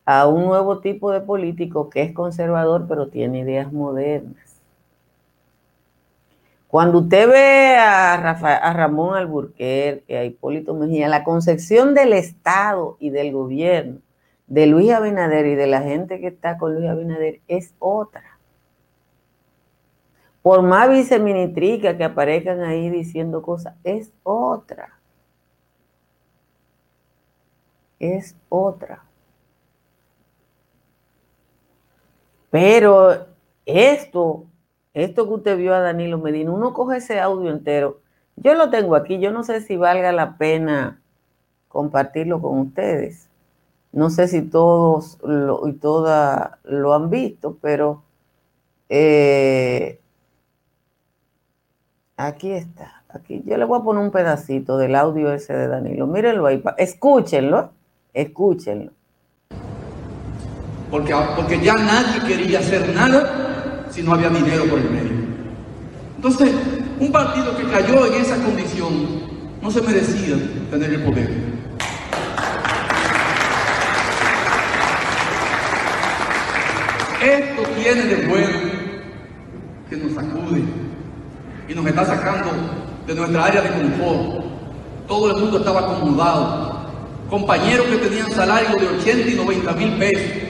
a 0.05 0.27
un 0.27 0.45
nuevo 0.45 0.79
tipo 0.79 1.11
de 1.11 1.21
político 1.21 1.89
que 1.89 2.03
es 2.03 2.13
conservador 2.13 2.85
pero 2.87 3.07
tiene 3.07 3.39
ideas 3.39 3.73
modernas. 3.73 4.48
Cuando 6.69 6.99
usted 6.99 7.27
ve 7.27 7.77
a, 7.77 8.13
a 8.13 8.73
Ramón 8.73 9.15
Alburquerque, 9.15 10.17
a 10.17 10.23
Hipólito 10.23 10.75
Mejía, 10.75 11.09
la 11.09 11.23
concepción 11.23 11.95
del 11.95 12.13
Estado 12.13 12.95
y 12.99 13.09
del 13.09 13.33
gobierno 13.33 14.01
de 14.49 14.65
Luis 14.65 14.91
Abinader 14.91 15.45
y 15.45 15.55
de 15.55 15.67
la 15.67 15.81
gente 15.81 16.19
que 16.19 16.27
está 16.27 16.57
con 16.57 16.75
Luis 16.75 16.87
Abinader 16.87 17.41
es 17.47 17.73
otra. 17.79 18.39
Por 20.41 20.63
más 20.63 20.89
viceministrica 20.89 21.97
que 21.97 22.03
aparezcan 22.03 22.61
ahí 22.61 22.89
diciendo 22.89 23.41
cosas, 23.41 23.75
es 23.83 24.11
otra. 24.23 24.99
Es 27.99 28.35
otra. 28.47 29.03
Pero 32.49 33.27
esto, 33.65 34.45
esto 34.99 35.27
que 35.27 35.33
usted 35.33 35.57
vio 35.57 35.73
a 35.73 35.79
Danilo 35.79 36.17
Medina, 36.17 36.51
uno 36.51 36.73
coge 36.73 36.97
ese 36.97 37.19
audio 37.19 37.49
entero. 37.51 38.01
Yo 38.35 38.53
lo 38.53 38.69
tengo 38.69 38.95
aquí, 38.95 39.19
yo 39.19 39.31
no 39.31 39.43
sé 39.43 39.61
si 39.61 39.75
valga 39.75 40.11
la 40.11 40.37
pena 40.37 41.01
compartirlo 41.67 42.41
con 42.41 42.59
ustedes. 42.59 43.29
No 43.91 44.09
sé 44.09 44.27
si 44.27 44.43
todos 44.43 45.17
y 45.67 45.73
todas 45.73 46.51
lo 46.63 46.93
han 46.93 47.09
visto, 47.09 47.57
pero 47.61 48.03
eh, 48.87 49.99
aquí 52.17 52.51
está. 52.51 53.03
Aquí 53.09 53.41
yo 53.45 53.57
le 53.57 53.65
voy 53.65 53.79
a 53.79 53.83
poner 53.83 54.03
un 54.03 54.11
pedacito 54.11 54.77
del 54.77 54.95
audio 54.95 55.33
ese 55.33 55.53
de 55.53 55.67
Danilo. 55.67 56.05
Mírenlo 56.05 56.45
ahí, 56.45 56.63
escúchenlo, 56.77 57.71
escúchenlo. 58.13 58.91
Porque, 60.91 61.13
porque 61.35 61.59
ya 61.59 61.75
nadie 61.75 62.21
quería 62.27 62.59
hacer 62.59 62.93
nada 62.95 63.48
si 63.99 64.05
no 64.05 64.13
había 64.13 64.29
dinero 64.29 64.63
por 64.63 64.79
el 64.79 64.89
medio. 64.89 65.11
Entonces, 66.15 66.51
un 67.01 67.11
partido 67.11 67.57
que 67.57 67.63
cayó 67.63 68.05
en 68.05 68.21
esa 68.21 68.37
condición 68.37 68.93
no 69.61 69.69
se 69.69 69.81
merecía 69.81 70.37
tener 70.71 70.93
el 70.93 71.03
poder. 71.03 71.29
Esto 77.21 77.61
tiene 77.75 78.03
de 78.05 78.27
bueno 78.27 78.57
que 79.89 79.97
nos 79.97 80.13
sacude 80.13 80.63
y 81.67 81.73
nos 81.75 81.85
está 81.85 82.05
sacando 82.05 82.51
de 83.05 83.15
nuestra 83.15 83.45
área 83.45 83.61
de 83.61 83.69
confort. 83.69 84.45
Todo 85.09 85.31
el 85.31 85.41
mundo 85.41 85.57
estaba 85.57 85.81
acomodado. 85.81 86.85
Compañeros 87.29 87.85
que 87.87 87.97
tenían 87.97 88.31
salario 88.31 88.77
de 88.79 88.87
80 88.97 89.29
y 89.29 89.35
90 89.35 89.73
mil 89.73 89.91
pesos, 89.97 90.48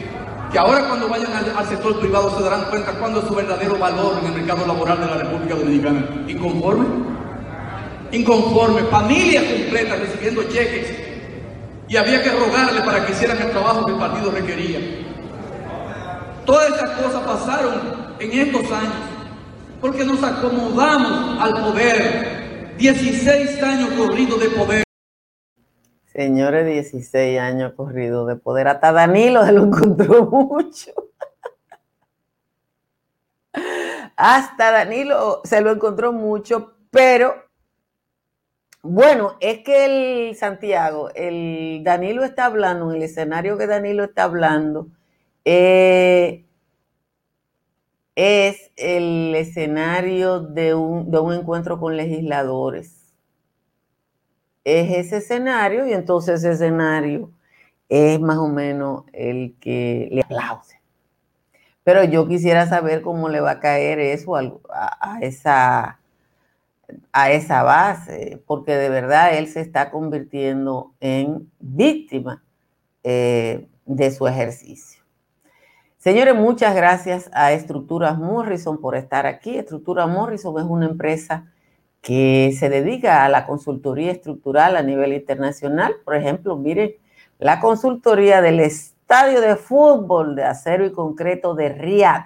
que 0.52 0.58
ahora 0.58 0.88
cuando 0.88 1.08
vayan 1.08 1.32
al, 1.34 1.68
sector 1.68 2.00
privado 2.00 2.36
se 2.36 2.44
darán 2.44 2.66
cuenta 2.66 2.94
cuándo 2.94 3.20
es 3.20 3.28
su 3.28 3.36
verdadero 3.36 3.78
valor 3.78 4.18
en 4.20 4.28
el 4.28 4.34
mercado 4.40 4.66
laboral 4.66 5.00
de 5.00 5.06
la 5.06 5.18
República 5.18 5.56
Dominicana. 5.56 6.06
¿Inconforme? 6.28 6.86
Inconforme, 8.12 8.82
familias 8.84 9.44
completas 9.44 10.00
recibiendo 10.00 10.44
cheques 10.44 10.88
y 11.88 11.96
había 11.98 12.24
que 12.24 12.32
rogarle 12.32 12.82
para 12.82 13.06
que 13.06 13.12
hicieran 13.12 13.38
el 13.40 13.52
trabajo 13.52 13.86
que 13.86 13.92
el 13.92 14.00
partido 14.00 14.32
requería. 14.32 14.80
Todas 16.46 16.70
esas 16.70 16.90
cosas 16.92 17.22
pasaron 17.24 17.82
en 18.20 18.32
estos 18.32 18.72
años 18.72 18.94
porque 19.80 20.04
nos 20.04 20.24
acomodamos 20.24 21.42
al 21.42 21.64
poder. 21.64 22.76
16 22.78 23.62
años 23.62 23.90
corridos 23.98 24.40
de 24.40 24.50
poder. 24.52 24.89
Señores, 26.20 26.66
16 26.66 27.40
años 27.40 27.72
corridos 27.78 28.28
de 28.28 28.36
poder. 28.36 28.68
Hasta 28.68 28.92
Danilo 28.92 29.46
se 29.46 29.54
lo 29.54 29.64
encontró 29.64 30.26
mucho. 30.30 30.92
Hasta 34.18 34.70
Danilo 34.70 35.40
se 35.46 35.62
lo 35.62 35.72
encontró 35.72 36.12
mucho, 36.12 36.74
pero 36.92 37.36
bueno, 38.82 39.38
es 39.40 39.60
que 39.60 39.86
el 40.30 40.36
Santiago, 40.36 41.10
el 41.16 41.84
Danilo 41.86 42.26
está 42.26 42.48
hablando, 42.48 42.90
en 42.90 42.98
el 42.98 43.04
escenario 43.04 43.58
que 43.58 43.68
Danilo 43.68 44.04
está 44.04 44.24
hablando, 44.24 44.90
eh, 45.46 46.44
es 48.16 48.72
el 48.76 49.34
escenario 49.36 50.42
de 50.42 50.76
un, 50.76 51.34
encuentro 51.34 51.80
con 51.80 51.96
legisladores. 51.96 52.99
Es 54.70 54.92
ese 54.92 55.18
escenario 55.18 55.88
y 55.88 55.94
entonces 55.94 56.44
ese 56.44 56.52
escenario 56.52 57.32
es 57.90 58.20
más 58.20 58.38
o 58.38 58.48
menos 58.48 59.04
el 59.14 59.56
que 59.60 60.10
le 60.12 60.22
aplaude. 60.22 60.80
Pero 61.84 62.04
yo 62.04 62.28
quisiera 62.28 62.68
saber 62.68 63.02
cómo 63.02 63.30
le 63.30 63.40
va 63.40 63.52
a 63.52 63.60
caer 63.60 64.00
eso 64.00 64.36
a, 64.36 65.20
esa, 65.22 66.00
a 67.12 67.32
esa 67.32 67.64
base, 67.64 68.44
porque 68.46 68.76
de 68.76 68.90
verdad 68.90 69.36
él 69.36 69.48
se 69.48 69.62
está 69.62 69.90
convirtiendo 69.90 70.94
en 71.00 71.50
víctima 71.60 72.44
eh, 73.04 73.68
de 73.86 74.12
su 74.12 74.28
ejercicio. 74.28 75.02
Señores, 75.98 76.36
muchas 76.36 76.76
gracias 76.76 77.30
a 77.34 77.54
Estructuras 77.54 78.20
Morrison 78.20 78.80
por 78.80 78.96
estar 78.96 79.26
aquí. 79.26 79.58
Estructuras 79.58 80.08
Morrison 80.08 80.60
es 80.60 80.66
una 80.66 80.86
empresa 80.86 81.52
que 82.02 82.56
se 82.58 82.70
dedica 82.70 83.26
a 83.26 83.30
la 83.30 83.46
consultoría 83.46 84.12
estructural 84.12 84.76
a 84.76 84.84
nivel 84.84 85.14
internacional. 85.14 85.96
Por 86.06 86.16
ejemplo, 86.16 86.56
miren, 86.58 86.96
la 87.40 87.60
consultoría 87.60 88.42
del 88.42 88.60
estadio 88.60 89.42
de 89.42 89.56
fútbol 89.56 90.36
de 90.36 90.44
acero 90.44 90.86
y 90.86 90.92
concreto 90.92 91.56
de 91.56 91.70
Riyadh, 91.70 92.26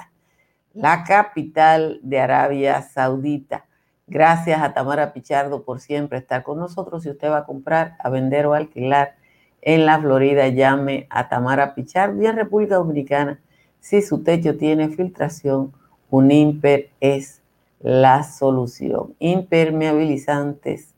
la 0.73 1.03
capital 1.03 1.99
de 2.01 2.19
Arabia 2.19 2.81
Saudita. 2.81 3.65
Gracias 4.07 4.61
a 4.61 4.73
Tamara 4.73 5.13
Pichardo 5.13 5.63
por 5.63 5.79
siempre 5.79 6.17
estar 6.17 6.43
con 6.43 6.59
nosotros. 6.59 7.03
Si 7.03 7.09
usted 7.09 7.29
va 7.29 7.39
a 7.39 7.45
comprar, 7.45 7.95
a 7.99 8.09
vender 8.09 8.45
o 8.45 8.53
alquilar 8.53 9.15
en 9.61 9.85
la 9.85 9.99
Florida, 9.99 10.47
llame 10.49 11.07
a 11.09 11.29
Tamara 11.29 11.73
Pichardo 11.73 12.21
y 12.21 12.27
en 12.27 12.35
República 12.35 12.75
Dominicana 12.75 13.39
si 13.83 14.01
su 14.01 14.23
techo 14.23 14.57
tiene 14.57 14.87
filtración, 14.87 15.73
un 16.09 16.31
IMPER 16.31 16.89
es 17.01 17.42
la 17.83 18.23
solución. 18.23 19.13
Impermeabilizantes, 19.19 20.95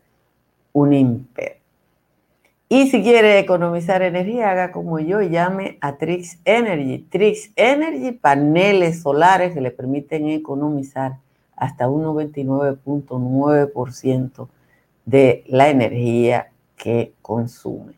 un 0.72 0.94
IMPER. 0.94 1.60
Y 2.70 2.90
si 2.90 3.04
quiere 3.04 3.38
economizar 3.40 4.02
energía, 4.02 4.52
haga 4.52 4.72
como 4.72 5.00
yo 5.00 5.22
llame 5.22 5.78
a 5.82 5.98
Trix 5.98 6.40
Energy. 6.46 7.00
Trix 7.10 7.52
Energy, 7.56 8.12
paneles 8.12 9.02
solares 9.02 9.54
que 9.54 9.62
le 9.62 9.72
permiten 9.72 10.30
economizar 10.30 11.18
hasta 11.56 11.90
un 11.90 12.04
99.9% 12.04 14.48
de 15.06 15.44
la 15.48 15.70
energía 15.70 16.52
que 16.76 17.14
consume. 17.22 17.94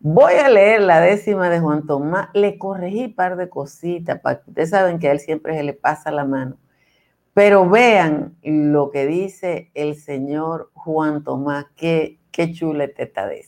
Voy 0.00 0.34
a 0.34 0.48
leer 0.48 0.82
la 0.82 1.00
décima 1.00 1.50
de 1.50 1.60
Juan 1.60 1.86
Tomás. 1.86 2.28
Le 2.34 2.56
corregí 2.56 3.06
un 3.06 3.14
par 3.14 3.36
de 3.36 3.48
cositas. 3.48 4.20
Ustedes 4.46 4.70
saben 4.70 4.98
que 4.98 5.08
a 5.08 5.12
él 5.12 5.20
siempre 5.20 5.56
se 5.56 5.62
le 5.62 5.72
pasa 5.72 6.10
la 6.10 6.24
mano. 6.24 6.56
Pero 7.38 7.68
vean 7.68 8.36
lo 8.42 8.90
que 8.90 9.06
dice 9.06 9.70
el 9.74 9.94
señor 9.94 10.72
Juan 10.74 11.22
Tomás. 11.22 11.66
Qué, 11.76 12.18
qué 12.32 12.52
chuleteta 12.52 13.28
de. 13.28 13.46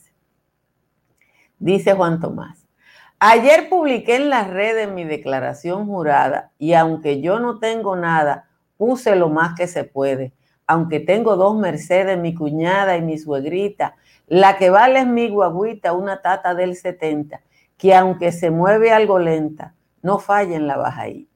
Dice 1.58 1.94
Juan 1.94 2.20
Tomás. 2.20 2.68
Ayer 3.18 3.68
publiqué 3.68 4.14
en 4.14 4.30
las 4.30 4.48
redes 4.48 4.88
mi 4.88 5.02
declaración 5.02 5.86
jurada 5.86 6.52
y 6.56 6.74
aunque 6.74 7.20
yo 7.20 7.40
no 7.40 7.58
tengo 7.58 7.96
nada, 7.96 8.48
puse 8.76 9.16
lo 9.16 9.28
más 9.28 9.56
que 9.56 9.66
se 9.66 9.82
puede. 9.82 10.34
Aunque 10.68 11.00
tengo 11.00 11.34
dos 11.34 11.56
Mercedes, 11.56 12.16
mi 12.16 12.32
cuñada 12.32 12.96
y 12.96 13.02
mi 13.02 13.18
suegrita, 13.18 13.96
la 14.28 14.56
que 14.56 14.70
vale 14.70 15.00
es 15.00 15.06
mi 15.08 15.28
guaguita, 15.28 15.94
una 15.94 16.22
tata 16.22 16.54
del 16.54 16.76
70, 16.76 17.40
que 17.76 17.96
aunque 17.96 18.30
se 18.30 18.52
mueve 18.52 18.92
algo 18.92 19.18
lenta, 19.18 19.74
no 20.00 20.20
falla 20.20 20.54
en 20.54 20.68
la 20.68 20.76
bajadita. 20.76 21.29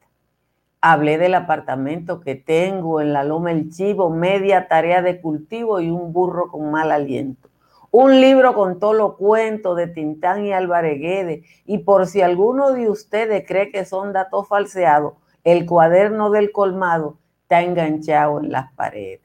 Hablé 0.87 1.17
del 1.17 1.35
apartamento 1.35 2.21
que 2.21 2.35
tengo 2.35 3.01
en 3.01 3.15
la 3.15 3.25
Loma 3.25 3.53
El 3.53 3.71
Chivo, 3.71 4.11
media 4.11 4.69
tarea 4.69 5.01
de 5.01 5.19
cultivo 5.19 5.81
y 5.81 5.89
un 5.89 6.13
burro 6.13 6.51
con 6.51 6.71
mal 6.71 6.93
aliento. 6.93 7.49
Un 7.91 8.21
libro 8.21 8.53
con 8.53 8.79
todos 8.79 8.95
los 8.95 9.15
cuentos 9.15 9.79
de 9.79 9.87
Tintán 9.87 10.45
y 10.45 10.53
Alvareguede. 10.53 11.45
Y 11.65 11.79
por 11.79 12.07
si 12.07 12.21
alguno 12.21 12.73
de 12.73 12.91
ustedes 12.91 13.45
cree 13.49 13.73
que 13.73 13.87
son 13.87 14.13
datos 14.13 14.47
falseados, 14.47 15.15
el 15.43 15.65
cuaderno 15.65 16.29
del 16.29 16.53
colmado 16.53 17.17
está 17.45 17.63
enganchado 17.63 18.41
en 18.41 18.53
las 18.53 18.71
paredes. 18.75 19.23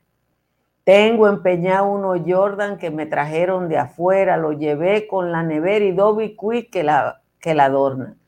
Tengo 0.85 1.27
empeñado 1.27 1.91
uno 1.91 2.13
Jordan 2.25 2.77
que 2.77 2.89
me 2.89 3.05
trajeron 3.05 3.67
de 3.67 3.79
afuera, 3.79 4.37
lo 4.37 4.53
llevé 4.53 5.07
con 5.07 5.33
la 5.33 5.43
nevera 5.43 5.83
y 5.83 5.91
Dobby 5.91 6.37
Quick 6.37 6.71
que 6.71 6.83
la, 6.83 7.21
que 7.41 7.53
la 7.53 7.65
adornan. 7.65 8.18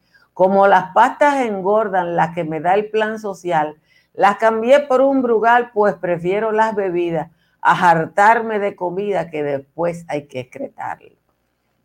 Como 0.42 0.66
las 0.66 0.92
pastas 0.94 1.46
engordan, 1.46 2.16
las 2.16 2.34
que 2.34 2.44
me 2.44 2.62
da 2.62 2.74
el 2.74 2.90
plan 2.90 3.20
social, 3.20 3.76
las 4.12 4.38
cambié 4.38 4.80
por 4.80 5.00
un 5.02 5.22
brugal, 5.22 5.70
pues 5.72 5.94
prefiero 5.94 6.52
las 6.52 6.74
bebidas 6.74 7.30
a 7.62 7.92
hartarme 7.92 8.58
de 8.58 8.76
comida 8.76 9.30
que 9.30 9.44
después 9.44 10.04
hay 10.08 10.26
que 10.26 10.40
excretarlo. 10.40 11.12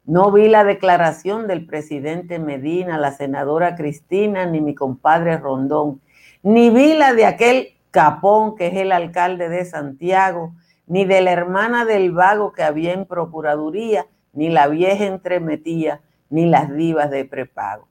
No 0.07 0.33
vi 0.33 0.49
la 0.49 0.65
declaración 0.65 1.47
del 1.47 1.67
presidente 1.67 2.39
Medina, 2.39 2.97
la 2.97 3.13
senadora 3.13 3.77
Cristina, 3.77 4.47
ni 4.47 4.63
mi 4.63 4.75
compadre 4.75 5.37
Rondón, 5.37 6.01
ni 6.43 6.71
vi 6.71 6.95
la 6.95 7.13
de 7.13 7.27
aquel 7.27 7.75
capón 7.91 8.57
que 8.57 8.69
es 8.69 8.77
el 8.77 8.91
alcalde 8.91 9.51
de 9.51 9.67
Santiago, 9.67 10.55
ni 10.87 11.05
de 11.05 11.21
la 11.21 11.33
hermana 11.33 11.85
del 11.85 12.11
vago 12.11 12.55
que 12.55 12.63
había 12.63 12.95
en 12.95 13.05
Procuraduría, 13.05 14.07
ni 14.33 14.49
la 14.49 14.67
vieja 14.67 15.05
entremetía, 15.05 16.01
ni 16.31 16.47
las 16.47 16.75
divas 16.75 17.11
de 17.11 17.27
prepago. 17.27 17.87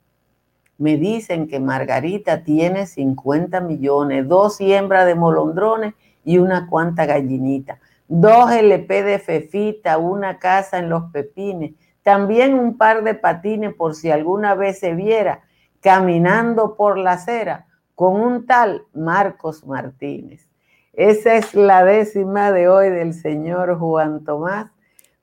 Me 0.78 0.96
dicen 0.96 1.48
que 1.48 1.58
Margarita 1.58 2.44
tiene 2.44 2.86
50 2.86 3.60
millones, 3.60 4.28
dos 4.28 4.56
siembras 4.56 5.06
de 5.06 5.14
molondrones 5.14 5.94
y 6.24 6.38
una 6.38 6.68
cuanta 6.68 7.06
gallinita, 7.06 7.78
dos 8.08 8.50
LP 8.50 9.02
de 9.02 9.18
fefita, 9.18 9.96
una 9.96 10.38
casa 10.38 10.78
en 10.78 10.90
los 10.90 11.04
pepines, 11.12 11.72
también 12.02 12.54
un 12.54 12.76
par 12.76 13.04
de 13.04 13.14
patines 13.14 13.74
por 13.74 13.94
si 13.94 14.10
alguna 14.10 14.54
vez 14.54 14.78
se 14.78 14.94
viera 14.94 15.40
caminando 15.80 16.76
por 16.76 16.98
la 16.98 17.12
acera 17.12 17.66
con 17.94 18.20
un 18.20 18.46
tal 18.46 18.84
Marcos 18.92 19.66
Martínez. 19.66 20.46
Esa 20.92 21.36
es 21.36 21.54
la 21.54 21.84
décima 21.84 22.52
de 22.52 22.68
hoy 22.68 22.90
del 22.90 23.14
señor 23.14 23.78
Juan 23.78 24.24
Tomás. 24.24 24.70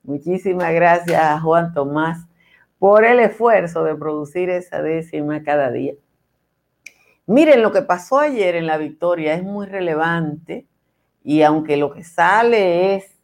Muchísimas 0.03 0.73
gracias 0.73 1.41
Juan 1.41 1.73
Tomás 1.73 2.25
por 2.83 3.05
el 3.05 3.21
esfuerzo 3.21 3.85
de 3.85 3.95
producir 3.95 4.49
esa 4.49 4.81
décima 4.81 5.41
cada 5.41 5.71
día. 5.71 5.93
Miren, 7.25 7.61
lo 7.61 7.71
que 7.71 7.81
pasó 7.81 8.19
ayer 8.19 8.55
en 8.55 8.67
la 8.67 8.75
victoria 8.75 9.35
es 9.35 9.41
muy 9.41 9.67
relevante 9.67 10.67
y 11.23 11.43
aunque 11.43 11.77
lo 11.77 11.93
que 11.93 12.03
sale 12.03 12.95
es 12.95 13.17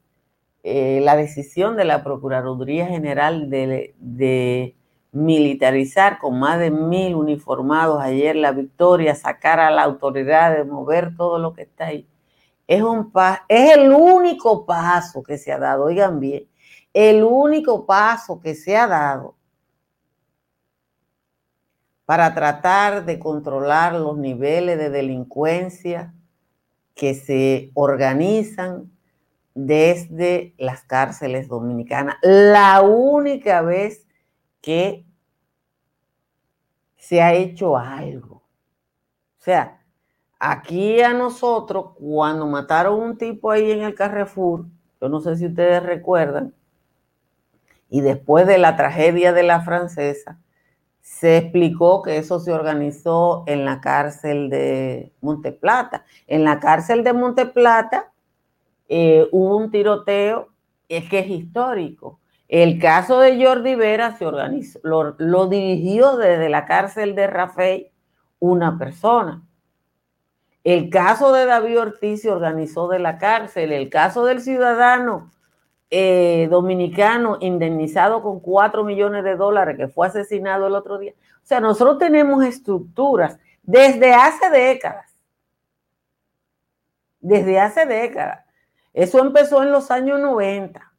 eh, 0.64 1.02
la 1.04 1.18
decisión 1.18 1.76
de 1.76 1.84
la 1.84 2.06
Procuraduría 2.06 2.88
General 2.88 3.50
de, 3.50 4.78
militarizar 5.12 6.20
con 6.20 6.40
más 6.40 6.58
de 6.58 6.72
mil 6.72 7.16
uniformados 7.16 8.02
ayer 8.02 8.38
la 8.38 8.54
victoria, 8.54 9.14
sacar 9.14 9.60
a 9.60 9.72
la 9.72 9.84
autoridad 9.84 10.56
de 10.56 10.64
mover 10.64 11.18
todo 11.18 11.38
lo 11.38 11.52
que 11.52 11.64
está 11.64 11.88
ahí, 11.88 12.08
es, 12.66 12.82
un 12.82 13.12
es 13.50 13.76
el 13.76 13.92
único 13.92 14.66
paso 14.66 15.22
que 15.22 15.38
se 15.38 15.52
ha 15.52 15.60
dado, 15.60 15.84
oigan 15.84 16.22
bien, 16.22 16.48
el 16.94 17.26
único 17.26 17.86
paso 17.86 18.40
que 18.40 18.56
se 18.56 18.78
ha 18.78 18.88
dado 18.88 19.36
para 22.10 22.34
tratar 22.34 23.06
de 23.06 23.20
controlar 23.20 23.94
los 23.94 24.18
niveles 24.18 24.80
de 24.80 24.90
delincuencia 24.90 26.12
que 26.96 27.14
se 27.14 27.70
organizan 27.76 28.92
desde 29.54 30.56
las 30.58 30.82
cárceles 30.82 31.48
dominicanas. 31.48 32.16
La 32.24 32.82
única 32.82 33.62
vez 33.62 34.08
que 34.60 35.06
se 36.98 37.22
ha 37.22 37.36
hecho 37.36 37.78
algo. 37.78 38.38
O 38.38 39.44
sea, 39.44 39.80
aquí 40.40 41.02
a 41.02 41.14
nosotros, 41.14 41.92
cuando 42.00 42.48
mataron 42.48 43.00
un 43.00 43.18
tipo 43.20 43.52
ahí 43.52 43.70
en 43.70 43.84
el 43.84 43.94
Carrefour, 43.94 44.66
yo 45.00 45.10
no 45.10 45.22
sé 45.22 45.36
si 45.36 45.46
ustedes 45.46 45.84
recuerdan, 45.84 46.56
y 47.88 48.02
después 48.02 48.48
de 48.48 48.58
la 48.58 48.76
tragedia 48.76 49.32
de 49.32 49.44
la 49.44 49.62
francesa, 49.62 50.40
se 51.02 51.38
explicó 51.38 52.02
que 52.02 52.18
eso 52.18 52.40
se 52.40 52.54
organizó 52.54 53.44
en 53.48 53.66
la 53.66 53.82
cárcel 53.82 54.50
de 54.50 55.12
Monteplata. 55.22 56.06
En 56.28 56.44
la 56.44 56.60
cárcel 56.60 57.04
de 57.04 57.14
Monteplata 57.14 58.12
eh, 58.88 59.28
hubo 59.32 59.58
un 59.58 59.72
tiroteo, 59.72 60.50
es 60.88 61.10
que 61.10 61.20
es 61.20 61.30
histórico. 61.30 62.20
El 62.48 62.80
caso 62.80 63.20
de 63.20 63.44
Jordi 63.44 63.76
Vera 63.76 64.18
se 64.18 64.26
organizó, 64.26 64.80
lo, 64.82 65.48
dirigió 65.48 66.18
desde 66.18 66.50
la 66.50 66.66
cárcel 66.66 67.14
de 67.14 67.28
Rafael 67.28 67.92
una 68.40 68.80
persona. 68.80 69.44
El 70.64 70.90
caso 70.90 71.32
de 71.32 71.46
David 71.46 71.80
Ortiz 71.80 72.24
se 72.24 72.32
organizó 72.32 72.88
de 72.88 73.00
la 73.00 73.18
cárcel. 73.20 73.72
El 73.72 73.90
caso 73.90 74.26
del 74.26 74.42
ciudadano 74.42 75.30
eh, 75.92 76.48
dominicano 76.52 77.38
indemnizado 77.42 78.22
con 78.22 78.40
4 78.40 78.84
millones 78.84 79.24
de 79.24 79.36
dólares 79.36 79.76
que 79.76 79.88
fue 79.88 80.08
asesinado 80.08 80.68
el 80.68 80.76
otro 80.76 81.00
día. 81.00 81.14
O 81.44 81.46
sea, 81.46 81.60
nosotros 81.60 81.98
tenemos 81.98 82.44
estructuras 82.44 83.40
desde 83.64 84.14
hace 84.14 84.50
décadas. 84.52 85.18
Desde 87.20 87.60
hace 87.60 87.86
décadas. 87.86 88.46
Eso 88.94 89.20
empezó 89.20 89.64
en 89.64 89.72
los 89.72 89.92
años 89.92 90.20
90. 90.20 90.92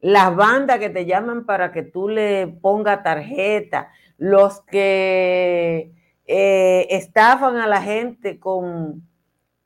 Las 0.00 0.34
bandas 0.34 0.78
que 0.78 0.90
te 0.90 1.06
llaman 1.06 1.44
para 1.44 1.72
que 1.72 1.82
tú 1.82 2.08
le 2.08 2.46
pongas 2.46 3.02
tarjeta, 3.02 3.90
los 4.16 4.60
que 4.62 5.92
eh, 6.26 6.86
estafan 6.90 7.56
a 7.56 7.66
la 7.66 7.80
gente 7.80 8.38
con, 8.38 9.08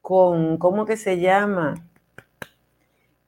con, 0.00 0.58
¿cómo 0.58 0.84
que 0.84 0.96
se 0.96 1.18
llama? 1.18 1.74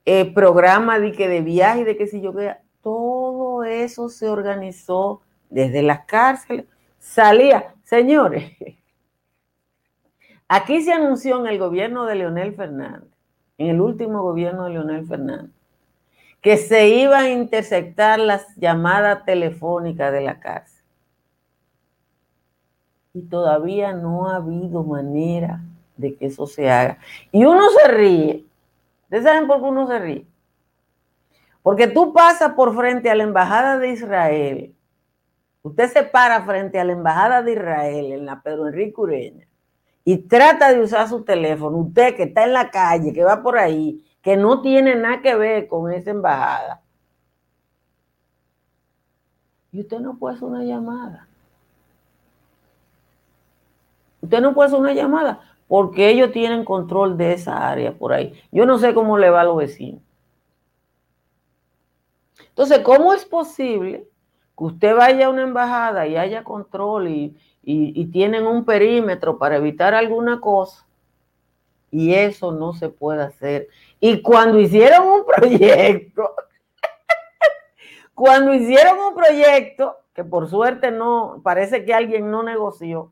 Eh, 0.05 0.31
programa 0.33 0.99
de, 0.99 1.11
que 1.11 1.27
de 1.27 1.41
viaje, 1.41 1.83
de 1.83 1.97
que 1.97 2.07
si 2.07 2.21
yo 2.21 2.31
vea, 2.31 2.61
todo 2.81 3.63
eso 3.63 4.09
se 4.09 4.29
organizó 4.29 5.21
desde 5.49 5.81
las 5.81 6.05
cárceles. 6.05 6.65
Salía, 6.99 7.73
señores, 7.83 8.51
aquí 10.47 10.81
se 10.83 10.93
anunció 10.93 11.39
en 11.39 11.47
el 11.47 11.57
gobierno 11.57 12.05
de 12.05 12.15
Leonel 12.15 12.53
Fernández 12.53 13.15
en 13.57 13.67
el 13.67 13.81
último 13.81 14.21
gobierno 14.21 14.65
de 14.65 14.71
Leonel 14.71 15.05
Fernández, 15.05 15.51
que 16.41 16.57
se 16.57 16.89
iban 16.89 17.25
a 17.25 17.29
interceptar 17.29 18.19
las 18.19 18.55
llamadas 18.55 19.25
telefónicas 19.25 20.11
de 20.11 20.21
la 20.21 20.39
cárcel. 20.39 20.83
Y 23.13 23.21
todavía 23.21 23.93
no 23.93 24.29
ha 24.29 24.37
habido 24.37 24.83
manera 24.83 25.61
de 25.95 26.15
que 26.15 26.25
eso 26.25 26.45
se 26.47 26.69
haga. 26.69 26.97
Y 27.31 27.45
uno 27.45 27.61
se 27.69 27.87
ríe. 27.87 28.45
¿Ustedes 29.05 29.23
saben 29.23 29.47
por 29.47 29.57
qué 29.57 29.63
uno 29.63 29.87
se 29.87 29.99
ríe? 29.99 30.27
Porque 31.61 31.87
tú 31.87 32.13
pasas 32.13 32.53
por 32.53 32.75
frente 32.75 33.09
a 33.09 33.15
la 33.15 33.23
embajada 33.23 33.79
de 33.79 33.89
Israel. 33.89 34.75
Usted 35.63 35.91
se 35.91 36.03
para 36.03 36.43
frente 36.43 36.79
a 36.79 36.83
la 36.83 36.93
embajada 36.93 37.41
de 37.41 37.53
Israel 37.53 38.11
en 38.11 38.25
la 38.25 38.41
Pedro 38.41 38.67
Enrique 38.67 38.93
Ureña 38.97 39.47
y 40.03 40.17
trata 40.17 40.71
de 40.71 40.81
usar 40.81 41.09
su 41.09 41.23
teléfono, 41.23 41.77
usted 41.77 42.15
que 42.15 42.23
está 42.23 42.43
en 42.43 42.53
la 42.53 42.69
calle, 42.69 43.11
que 43.11 43.23
va 43.23 43.41
por 43.41 43.57
ahí, 43.57 44.05
que 44.21 44.37
no 44.37 44.61
tiene 44.61 44.95
nada 44.95 45.21
que 45.21 45.35
ver 45.35 45.67
con 45.67 45.91
esa 45.91 46.11
embajada, 46.11 46.83
y 49.71 49.81
usted 49.81 49.99
no 49.99 50.15
puede 50.17 50.35
hacer 50.35 50.47
una 50.47 50.63
llamada. 50.63 51.27
Usted 54.21 54.39
no 54.41 54.53
puede 54.53 54.67
hacer 54.67 54.79
una 54.79 54.93
llamada 54.93 55.54
porque 55.67 56.09
ellos 56.09 56.31
tienen 56.31 56.65
control 56.65 57.17
de 57.17 57.33
esa 57.33 57.69
área 57.69 57.93
por 57.93 58.13
ahí. 58.13 58.33
Yo 58.51 58.65
no 58.65 58.77
sé 58.77 58.93
cómo 58.93 59.17
le 59.17 59.29
va 59.29 59.41
a 59.41 59.45
los 59.45 59.57
vecinos. 59.57 60.01
Entonces, 62.49 62.79
¿cómo 62.79 63.13
es 63.13 63.25
posible 63.25 64.07
que 64.57 64.63
usted 64.63 64.95
vaya 64.95 65.25
a 65.25 65.29
una 65.29 65.41
embajada 65.41 66.07
y 66.07 66.15
haya 66.15 66.43
control 66.43 67.09
y, 67.09 67.37
y, 67.65 68.05
tienen 68.05 68.45
un 68.45 68.63
perímetro 68.63 69.37
para 69.37 69.57
evitar 69.57 69.93
alguna 69.95 70.39
cosa, 70.39 70.85
y 71.91 72.13
eso 72.13 72.51
no 72.51 72.73
se 72.73 72.89
puede 72.89 73.23
hacer. 73.23 73.67
Y 73.99 74.21
cuando 74.21 74.59
hicieron 74.59 75.07
un 75.07 75.25
proyecto, 75.25 76.35
cuando 78.13 78.53
hicieron 78.53 78.99
un 78.99 79.15
proyecto, 79.15 79.97
que 80.13 80.23
por 80.23 80.49
suerte 80.49 80.91
no, 80.91 81.41
parece 81.43 81.83
que 81.85 81.93
alguien 81.93 82.29
no 82.29 82.43
negoció, 82.43 83.11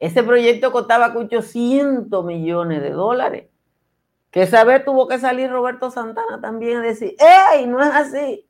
ese 0.00 0.22
proyecto 0.22 0.72
costaba 0.72 1.12
800 1.14 2.24
millones 2.24 2.82
de 2.82 2.90
dólares. 2.90 3.50
Que 4.30 4.42
esa 4.42 4.64
vez 4.64 4.84
tuvo 4.84 5.06
que 5.06 5.18
salir 5.18 5.50
Roberto 5.50 5.90
Santana 5.90 6.40
también 6.40 6.78
a 6.78 6.82
decir, 6.82 7.14
¡ey! 7.18 7.66
No 7.66 7.82
es 7.82 7.90
así. 7.90 8.48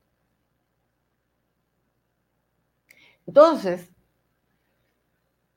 Entonces, 3.27 3.91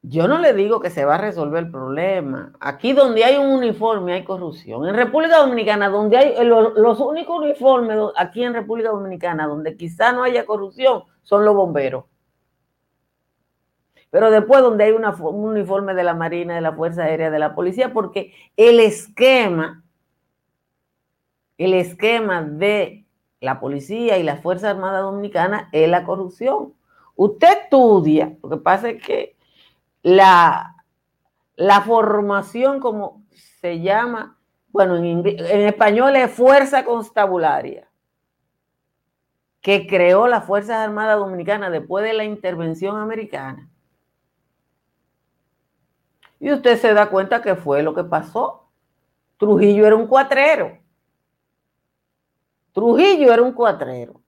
yo 0.01 0.27
no 0.27 0.38
le 0.39 0.53
digo 0.53 0.79
que 0.79 0.89
se 0.89 1.06
va 1.06 1.15
a 1.15 1.17
resolver 1.17 1.63
el 1.63 1.71
problema. 1.71 2.53
Aquí 2.60 2.93
donde 2.93 3.23
hay 3.23 3.38
un 3.38 3.47
uniforme 3.47 4.13
hay 4.13 4.23
corrupción. 4.23 4.88
En 4.88 4.95
República 4.95 5.38
Dominicana, 5.38 5.89
donde 5.89 6.17
hay 6.17 6.34
eh, 6.38 6.43
los, 6.43 6.99
únicos 6.99 7.39
uniformes 7.39 7.97
aquí 8.17 8.43
en 8.43 8.53
República 8.53 8.89
Dominicana 8.89 9.47
donde 9.47 9.77
quizá 9.77 10.12
no 10.12 10.23
haya 10.23 10.45
corrupción 10.45 11.03
son 11.21 11.45
los 11.45 11.56
bomberos. 11.56 12.06
Pero 14.13 14.30
después 14.30 14.62
donde 14.62 14.84
hay 14.84 14.91
un 14.91 15.04
uniforme 15.23 15.95
de 15.95 16.04
la 16.04 16.13
Marina, 16.13 16.54
de 16.54 16.62
la 16.62 16.73
Fuerza 16.73 17.02
Aérea, 17.02 17.32
de 17.32 17.39
la 17.39 17.56
Policía, 17.56 17.93
porque 17.93 18.32
el 18.56 18.80
esquema, 18.80 19.84
el 21.58 21.73
esquema 21.73 22.43
de 22.43 23.08
la 23.39 23.60
Policía 23.60 24.19
y 24.19 24.23
la 24.23 24.38
Fuerza 24.38 24.69
Armada 24.69 24.99
Dominicana 24.99 25.67
es 25.71 25.89
la 25.89 26.04
corrupción. 26.04 26.76
Usted 27.15 27.63
estudia, 27.63 28.38
lo 28.43 28.49
que 28.52 28.58
pasa 28.58 28.89
es 28.89 29.02
que 29.02 29.36
la, 30.04 30.76
la 31.56 31.82
formación, 31.82 32.82
como 32.82 33.23
se 33.32 33.80
llama, 33.80 34.38
bueno, 34.67 34.95
en, 34.95 35.26
español 35.26 36.15
es 36.17 36.30
Fuerza 36.30 36.86
Constabularia, 36.86 37.89
que 39.60 39.88
creó 39.88 40.28
las 40.28 40.45
Fuerzas 40.45 40.88
Armadas 40.88 41.17
Dominicanas 41.17 41.71
después 41.71 42.06
de 42.06 42.13
la 42.13 42.26
intervención 42.26 42.97
americana. 42.97 43.71
Y 46.43 46.51
usted 46.51 46.77
se 46.77 46.93
da 46.93 47.10
cuenta 47.10 47.41
que 47.41 47.56
fue 47.56 47.82
lo 47.84 47.95
que 47.95 48.03
pasó. 48.03 48.67
Trujillo 49.38 49.88
era 49.88 49.95
un 49.95 50.08
cuatrero. 50.08 50.77
Trujillo 52.73 53.32
era 53.32 53.41
un 53.41 53.53
cuatrero. 53.53 54.21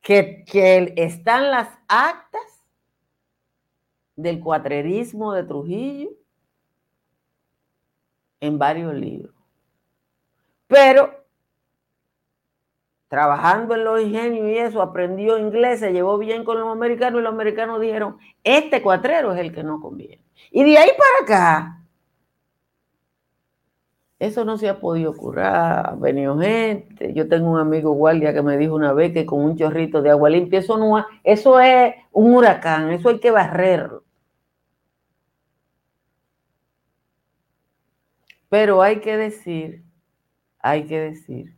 Que, 0.00 0.42
que 0.50 0.94
están 0.96 1.50
las 1.50 1.68
actas 1.86 2.64
del 4.14 4.40
cuatrerismo 4.40 5.34
de 5.34 5.42
Trujillo 5.42 6.12
en 8.40 8.58
varios 8.58 8.94
libros. 8.94 9.34
Pero 10.66 11.25
trabajando 13.16 13.74
en 13.74 13.82
los 13.82 14.02
ingenios 14.02 14.46
y 14.46 14.58
eso, 14.58 14.82
aprendió 14.82 15.38
inglés, 15.38 15.80
se 15.80 15.90
llevó 15.90 16.18
bien 16.18 16.44
con 16.44 16.60
los 16.60 16.70
americanos 16.70 17.20
y 17.20 17.22
los 17.22 17.32
americanos 17.32 17.80
dijeron, 17.80 18.18
este 18.44 18.82
cuatrero 18.82 19.32
es 19.32 19.40
el 19.40 19.54
que 19.54 19.62
no 19.62 19.80
conviene. 19.80 20.22
Y 20.50 20.62
de 20.64 20.76
ahí 20.76 20.90
para 20.98 21.24
acá, 21.24 21.82
eso 24.18 24.44
no 24.44 24.58
se 24.58 24.68
ha 24.68 24.78
podido 24.78 25.16
curar, 25.16 25.86
ha 25.86 25.94
venido 25.94 26.38
gente. 26.38 27.14
Yo 27.14 27.26
tengo 27.26 27.52
un 27.52 27.58
amigo 27.58 27.92
guardia 27.92 28.34
que 28.34 28.42
me 28.42 28.58
dijo 28.58 28.74
una 28.74 28.92
vez 28.92 29.14
que 29.14 29.24
con 29.24 29.40
un 29.40 29.56
chorrito 29.56 30.02
de 30.02 30.10
agua 30.10 30.28
limpia, 30.28 30.58
eso 30.58 30.76
no 30.76 31.06
eso 31.24 31.58
es 31.58 31.94
un 32.12 32.34
huracán, 32.34 32.90
eso 32.92 33.08
hay 33.08 33.18
que 33.18 33.30
barrerlo. 33.30 34.04
Pero 38.50 38.82
hay 38.82 39.00
que 39.00 39.16
decir, 39.16 39.84
hay 40.58 40.86
que 40.86 41.00
decir 41.00 41.55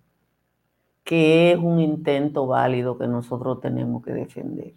que 1.08 1.52
es 1.52 1.58
un 1.58 1.80
intento 1.80 2.46
válido 2.46 2.98
que 2.98 3.06
nosotros 3.06 3.62
tenemos 3.62 4.04
que 4.04 4.12
defender. 4.12 4.74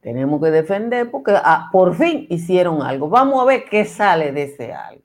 Tenemos 0.00 0.40
que 0.40 0.52
defender 0.52 1.10
porque 1.10 1.32
ah, 1.34 1.68
por 1.72 1.96
fin 1.96 2.28
hicieron 2.30 2.82
algo. 2.82 3.08
Vamos 3.08 3.42
a 3.42 3.44
ver 3.44 3.64
qué 3.64 3.84
sale 3.84 4.30
de 4.30 4.44
ese 4.44 4.72
algo. 4.72 5.02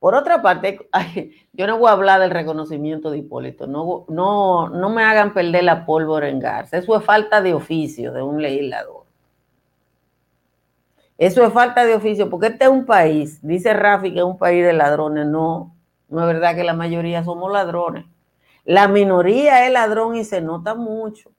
Por 0.00 0.16
otra 0.16 0.42
parte, 0.42 0.88
yo 1.52 1.68
no 1.68 1.78
voy 1.78 1.88
a 1.88 1.92
hablar 1.92 2.20
del 2.20 2.32
reconocimiento 2.32 3.12
de 3.12 3.18
Hipólito. 3.18 3.68
No, 3.68 4.04
no, 4.08 4.68
no 4.68 4.90
me 4.90 5.04
hagan 5.04 5.32
perder 5.32 5.62
la 5.62 5.86
pólvora 5.86 6.28
en 6.28 6.40
Garza. 6.40 6.78
Eso 6.78 6.96
es 6.96 7.04
falta 7.04 7.40
de 7.40 7.54
oficio 7.54 8.12
de 8.12 8.22
un 8.22 8.42
legislador. 8.42 9.04
Eso 11.16 11.46
es 11.46 11.52
falta 11.52 11.84
de 11.84 11.94
oficio, 11.94 12.28
porque 12.28 12.48
este 12.48 12.64
es 12.64 12.70
un 12.72 12.86
país, 12.86 13.38
dice 13.40 13.72
Rafi 13.72 14.12
que 14.12 14.18
es 14.18 14.24
un 14.24 14.36
país 14.38 14.64
de 14.64 14.72
ladrones. 14.72 15.26
No, 15.26 15.71
no 16.12 16.20
es 16.20 16.26
verdad 16.26 16.54
que 16.54 16.62
la 16.62 16.74
mayoría 16.74 17.24
somos 17.24 17.50
ladrones. 17.50 18.04
La 18.64 18.86
minoría 18.86 19.66
es 19.66 19.72
ladrón 19.72 20.14
y 20.14 20.24
se 20.24 20.40
nota 20.42 20.74
mucho. 20.74 21.32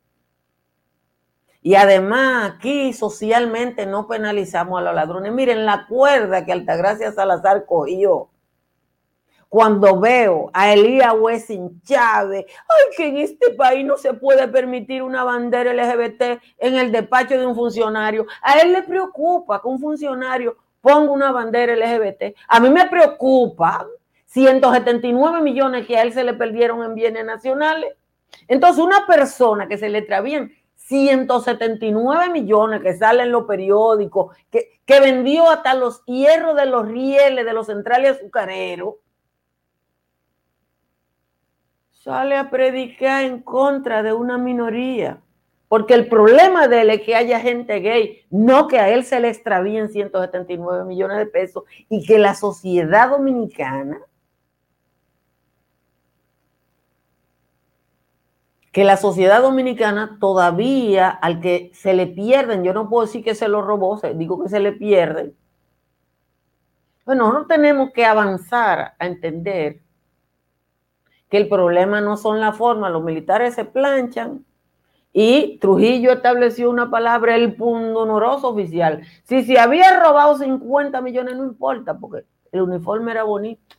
Y 1.61 1.75
además 1.75 2.53
aquí 2.55 2.91
socialmente 2.91 3.85
no 3.85 4.07
penalizamos 4.07 4.79
a 4.79 4.83
los 4.83 4.95
ladrones. 4.95 5.31
Miren 5.31 5.65
la 5.65 5.85
cuerda 5.87 6.43
que 6.43 6.51
Altagracia 6.51 7.11
Salazar 7.11 7.65
cogió 7.65 8.29
cuando 9.47 9.99
veo 9.99 10.49
a 10.51 10.73
Elías 10.73 11.13
Wessing 11.17 11.79
Chávez, 11.83 12.45
ay, 12.49 12.95
que 12.97 13.07
en 13.09 13.17
este 13.17 13.51
país 13.51 13.85
no 13.85 13.97
se 13.97 14.15
puede 14.15 14.47
permitir 14.47 15.03
una 15.03 15.23
bandera 15.23 15.71
LGBT 15.71 16.41
en 16.57 16.75
el 16.75 16.91
despacho 16.91 17.37
de 17.37 17.45
un 17.45 17.55
funcionario. 17.55 18.25
A 18.41 18.57
él 18.57 18.73
le 18.73 18.81
preocupa 18.81 19.61
que 19.61 19.67
un 19.67 19.79
funcionario 19.79 20.57
ponga 20.81 21.11
una 21.11 21.31
bandera 21.31 21.75
LGBT. 21.75 22.35
A 22.47 22.59
mí 22.59 22.71
me 22.71 22.87
preocupa 22.87 23.87
179 24.33 25.41
millones 25.41 25.85
que 25.85 25.95
a 25.95 26.01
él 26.01 26.11
se 26.11 26.23
le 26.23 26.33
perdieron 26.33 26.83
en 26.83 26.95
bienes 26.95 27.23
nacionales. 27.23 27.93
Entonces, 28.47 28.83
una 28.83 29.05
persona 29.05 29.67
que 29.67 29.77
se 29.77 29.89
le 29.89 30.01
travían 30.01 30.51
179 30.73 32.29
millones 32.29 32.81
que 32.81 32.97
salen 32.97 33.27
en 33.27 33.31
los 33.31 33.45
periódicos, 33.45 34.35
que, 34.49 34.79
que 34.85 34.99
vendió 34.99 35.51
hasta 35.51 35.75
los 35.75 36.03
hierros 36.05 36.55
de 36.55 36.65
los 36.65 36.87
rieles 36.87 37.45
de 37.45 37.53
los 37.53 37.67
centrales 37.67 38.17
azucareros, 38.17 38.95
sale 41.91 42.35
a 42.35 42.49
predicar 42.49 43.23
en 43.25 43.39
contra 43.39 44.01
de 44.01 44.13
una 44.13 44.39
minoría. 44.39 45.21
Porque 45.67 45.93
el 45.93 46.07
problema 46.07 46.67
de 46.67 46.81
él 46.81 46.89
es 46.89 47.01
que 47.01 47.15
haya 47.15 47.39
gente 47.39 47.79
gay, 47.81 48.25
no 48.31 48.67
que 48.67 48.79
a 48.79 48.89
él 48.89 49.05
se 49.05 49.19
le 49.19 49.29
extravíen 49.29 49.89
179 49.89 50.85
millones 50.85 51.17
de 51.17 51.27
pesos 51.27 51.65
y 51.87 52.03
que 52.03 52.17
la 52.17 52.33
sociedad 52.33 53.09
dominicana 53.09 54.01
que 58.73 58.83
la 58.83 58.97
sociedad 58.97 59.43
dominicana 59.43 60.17
todavía 60.19 61.09
al 61.09 61.39
que 61.39 61.69
se 61.75 61.93
le 61.93 62.07
pierden, 62.07 62.63
yo 62.63 62.73
no 62.73 62.89
puedo 62.89 63.05
decir 63.05 63.23
que 63.23 63.35
se 63.35 63.47
lo 63.47 63.61
robó, 63.61 64.01
digo 64.15 64.41
que 64.41 64.49
se 64.49 64.59
le 64.59 64.71
pierden. 64.71 65.35
Bueno, 67.05 67.31
no 67.31 67.45
tenemos 67.45 67.91
que 67.91 68.03
avanzar 68.03 68.95
a 68.97 69.05
entender 69.05 69.79
que 71.29 71.37
el 71.37 71.47
problema 71.47 72.01
no 72.01 72.17
son 72.17 72.39
la 72.39 72.51
forma, 72.51 72.89
los 72.89 73.03
militares 73.03 73.53
se 73.53 73.63
planchan 73.63 74.43
y 75.13 75.59
Trujillo 75.59 76.11
estableció 76.11 76.71
una 76.71 76.89
palabra, 76.89 77.35
el 77.35 77.55
punto 77.55 77.99
honoroso 77.99 78.49
oficial. 78.49 79.03
Si 79.23 79.43
se 79.43 79.59
había 79.59 79.99
robado 79.99 80.35
50 80.39 80.99
millones, 81.01 81.35
no 81.35 81.43
importa, 81.43 81.95
porque 81.99 82.25
el 82.51 82.61
uniforme 82.61 83.11
era 83.11 83.21
bonito. 83.21 83.75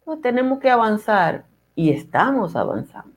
Entonces 0.00 0.22
tenemos 0.22 0.58
que 0.58 0.68
avanzar 0.68 1.46
y 1.82 1.90
estamos 1.90 2.54
avanzando. 2.54 3.10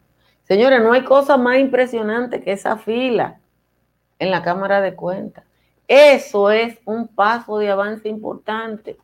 Señores, 0.44 0.82
no 0.82 0.92
hay 0.92 1.04
cosa 1.04 1.38
más 1.38 1.60
impresionante 1.60 2.42
que 2.42 2.52
esa 2.52 2.78
fila 2.78 3.40
en 4.18 4.32
la 4.32 4.42
Cámara 4.42 4.82
de 4.82 4.96
Cuentas. 4.96 5.44
Eso 5.88 6.50
es 6.50 6.80
un 6.84 7.08
paso 7.08 7.60
de 7.60 7.70
avance 7.70 8.10
importante. 8.10 8.98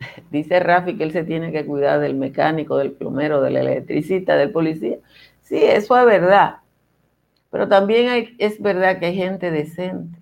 Dice 0.32 0.58
Rafi 0.58 0.96
que 0.96 1.04
él 1.04 1.12
se 1.12 1.22
tiene 1.22 1.52
que 1.52 1.64
cuidar 1.64 2.00
del 2.00 2.16
mecánico, 2.16 2.78
del 2.78 2.90
plomero, 2.90 3.40
del 3.40 3.56
electricista, 3.56 4.34
del 4.34 4.50
policía. 4.50 4.98
Sí, 5.42 5.62
eso 5.62 5.96
es 5.96 6.04
verdad. 6.04 6.56
Pero 7.52 7.68
también 7.68 8.34
es 8.38 8.60
verdad 8.60 8.98
que 8.98 9.06
hay 9.06 9.14
gente 9.14 9.52
decente 9.52 10.18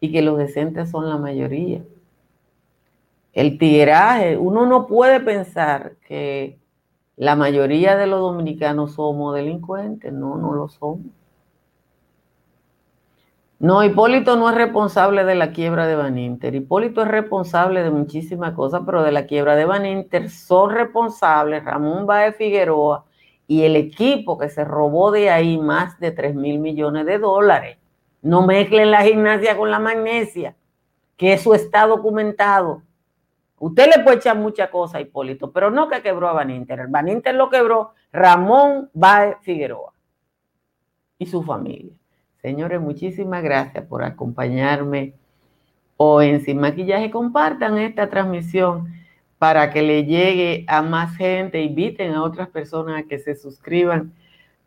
y 0.00 0.10
que 0.10 0.22
los 0.22 0.38
decentes 0.38 0.88
son 0.88 1.10
la 1.10 1.18
mayoría 1.18 1.82
el 3.32 3.58
tiraje, 3.58 4.36
uno 4.36 4.66
no 4.66 4.86
puede 4.86 5.20
pensar 5.20 5.96
que 6.06 6.58
la 7.16 7.36
mayoría 7.36 7.96
de 7.96 8.06
los 8.06 8.20
dominicanos 8.20 8.94
somos 8.94 9.34
delincuentes, 9.34 10.12
no, 10.12 10.36
no 10.36 10.52
lo 10.52 10.68
somos. 10.68 11.06
No, 13.60 13.84
Hipólito 13.84 14.36
no 14.36 14.48
es 14.48 14.56
responsable 14.56 15.22
de 15.24 15.34
la 15.34 15.52
quiebra 15.52 15.86
de 15.86 15.94
Baninter. 15.94 16.54
Hipólito 16.54 17.02
es 17.02 17.08
responsable 17.08 17.82
de 17.82 17.90
muchísimas 17.90 18.54
cosas, 18.54 18.80
pero 18.86 19.02
de 19.02 19.12
la 19.12 19.26
quiebra 19.26 19.54
de 19.54 19.66
Baninter 19.66 20.30
son 20.30 20.70
responsables 20.70 21.62
Ramón 21.62 22.06
Baez 22.06 22.36
Figueroa 22.36 23.04
y 23.46 23.64
el 23.64 23.76
equipo 23.76 24.38
que 24.38 24.48
se 24.48 24.64
robó 24.64 25.10
de 25.10 25.28
ahí 25.28 25.58
más 25.58 26.00
de 26.00 26.10
3 26.10 26.34
mil 26.36 26.58
millones 26.58 27.04
de 27.04 27.18
dólares. 27.18 27.76
No 28.22 28.46
mezclen 28.46 28.90
la 28.90 29.02
gimnasia 29.02 29.58
con 29.58 29.70
la 29.70 29.78
magnesia, 29.78 30.56
que 31.18 31.34
eso 31.34 31.54
está 31.54 31.86
documentado. 31.86 32.82
Usted 33.60 33.90
le 33.94 34.02
puede 34.02 34.16
echar 34.16 34.38
muchas 34.38 34.70
cosas 34.70 34.94
a 34.96 35.00
Hipólito, 35.02 35.52
pero 35.52 35.70
no 35.70 35.86
que 35.86 36.00
quebró 36.00 36.30
a 36.30 36.32
Baninter. 36.32 36.80
El 36.80 36.86
Baninter 36.86 37.34
lo 37.34 37.50
quebró 37.50 37.92
Ramón 38.10 38.88
Baez 38.94 39.36
Figueroa 39.42 39.92
y 41.18 41.26
su 41.26 41.42
familia. 41.42 41.92
Señores, 42.40 42.80
muchísimas 42.80 43.42
gracias 43.42 43.84
por 43.84 44.02
acompañarme 44.02 45.12
hoy 45.98 46.30
en 46.30 46.40
Sin 46.40 46.58
Maquillaje. 46.58 47.10
Compartan 47.10 47.76
esta 47.76 48.08
transmisión 48.08 48.94
para 49.38 49.70
que 49.70 49.82
le 49.82 50.06
llegue 50.06 50.64
a 50.66 50.80
más 50.80 51.14
gente. 51.18 51.60
Inviten 51.60 52.14
a 52.14 52.22
otras 52.22 52.48
personas 52.48 53.02
a 53.02 53.06
que 53.06 53.18
se 53.18 53.34
suscriban 53.34 54.14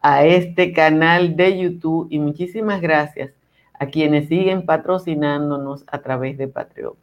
a 0.01 0.23
este 0.23 0.71
canal 0.71 1.35
de 1.35 1.57
YouTube. 1.57 2.09
Y 2.11 2.19
muchísimas 2.19 2.79
gracias 2.79 3.31
a 3.79 3.87
quienes 3.87 4.27
siguen 4.27 4.67
patrocinándonos 4.67 5.83
a 5.87 5.99
través 6.03 6.37
de 6.37 6.47
Patreon. 6.47 7.02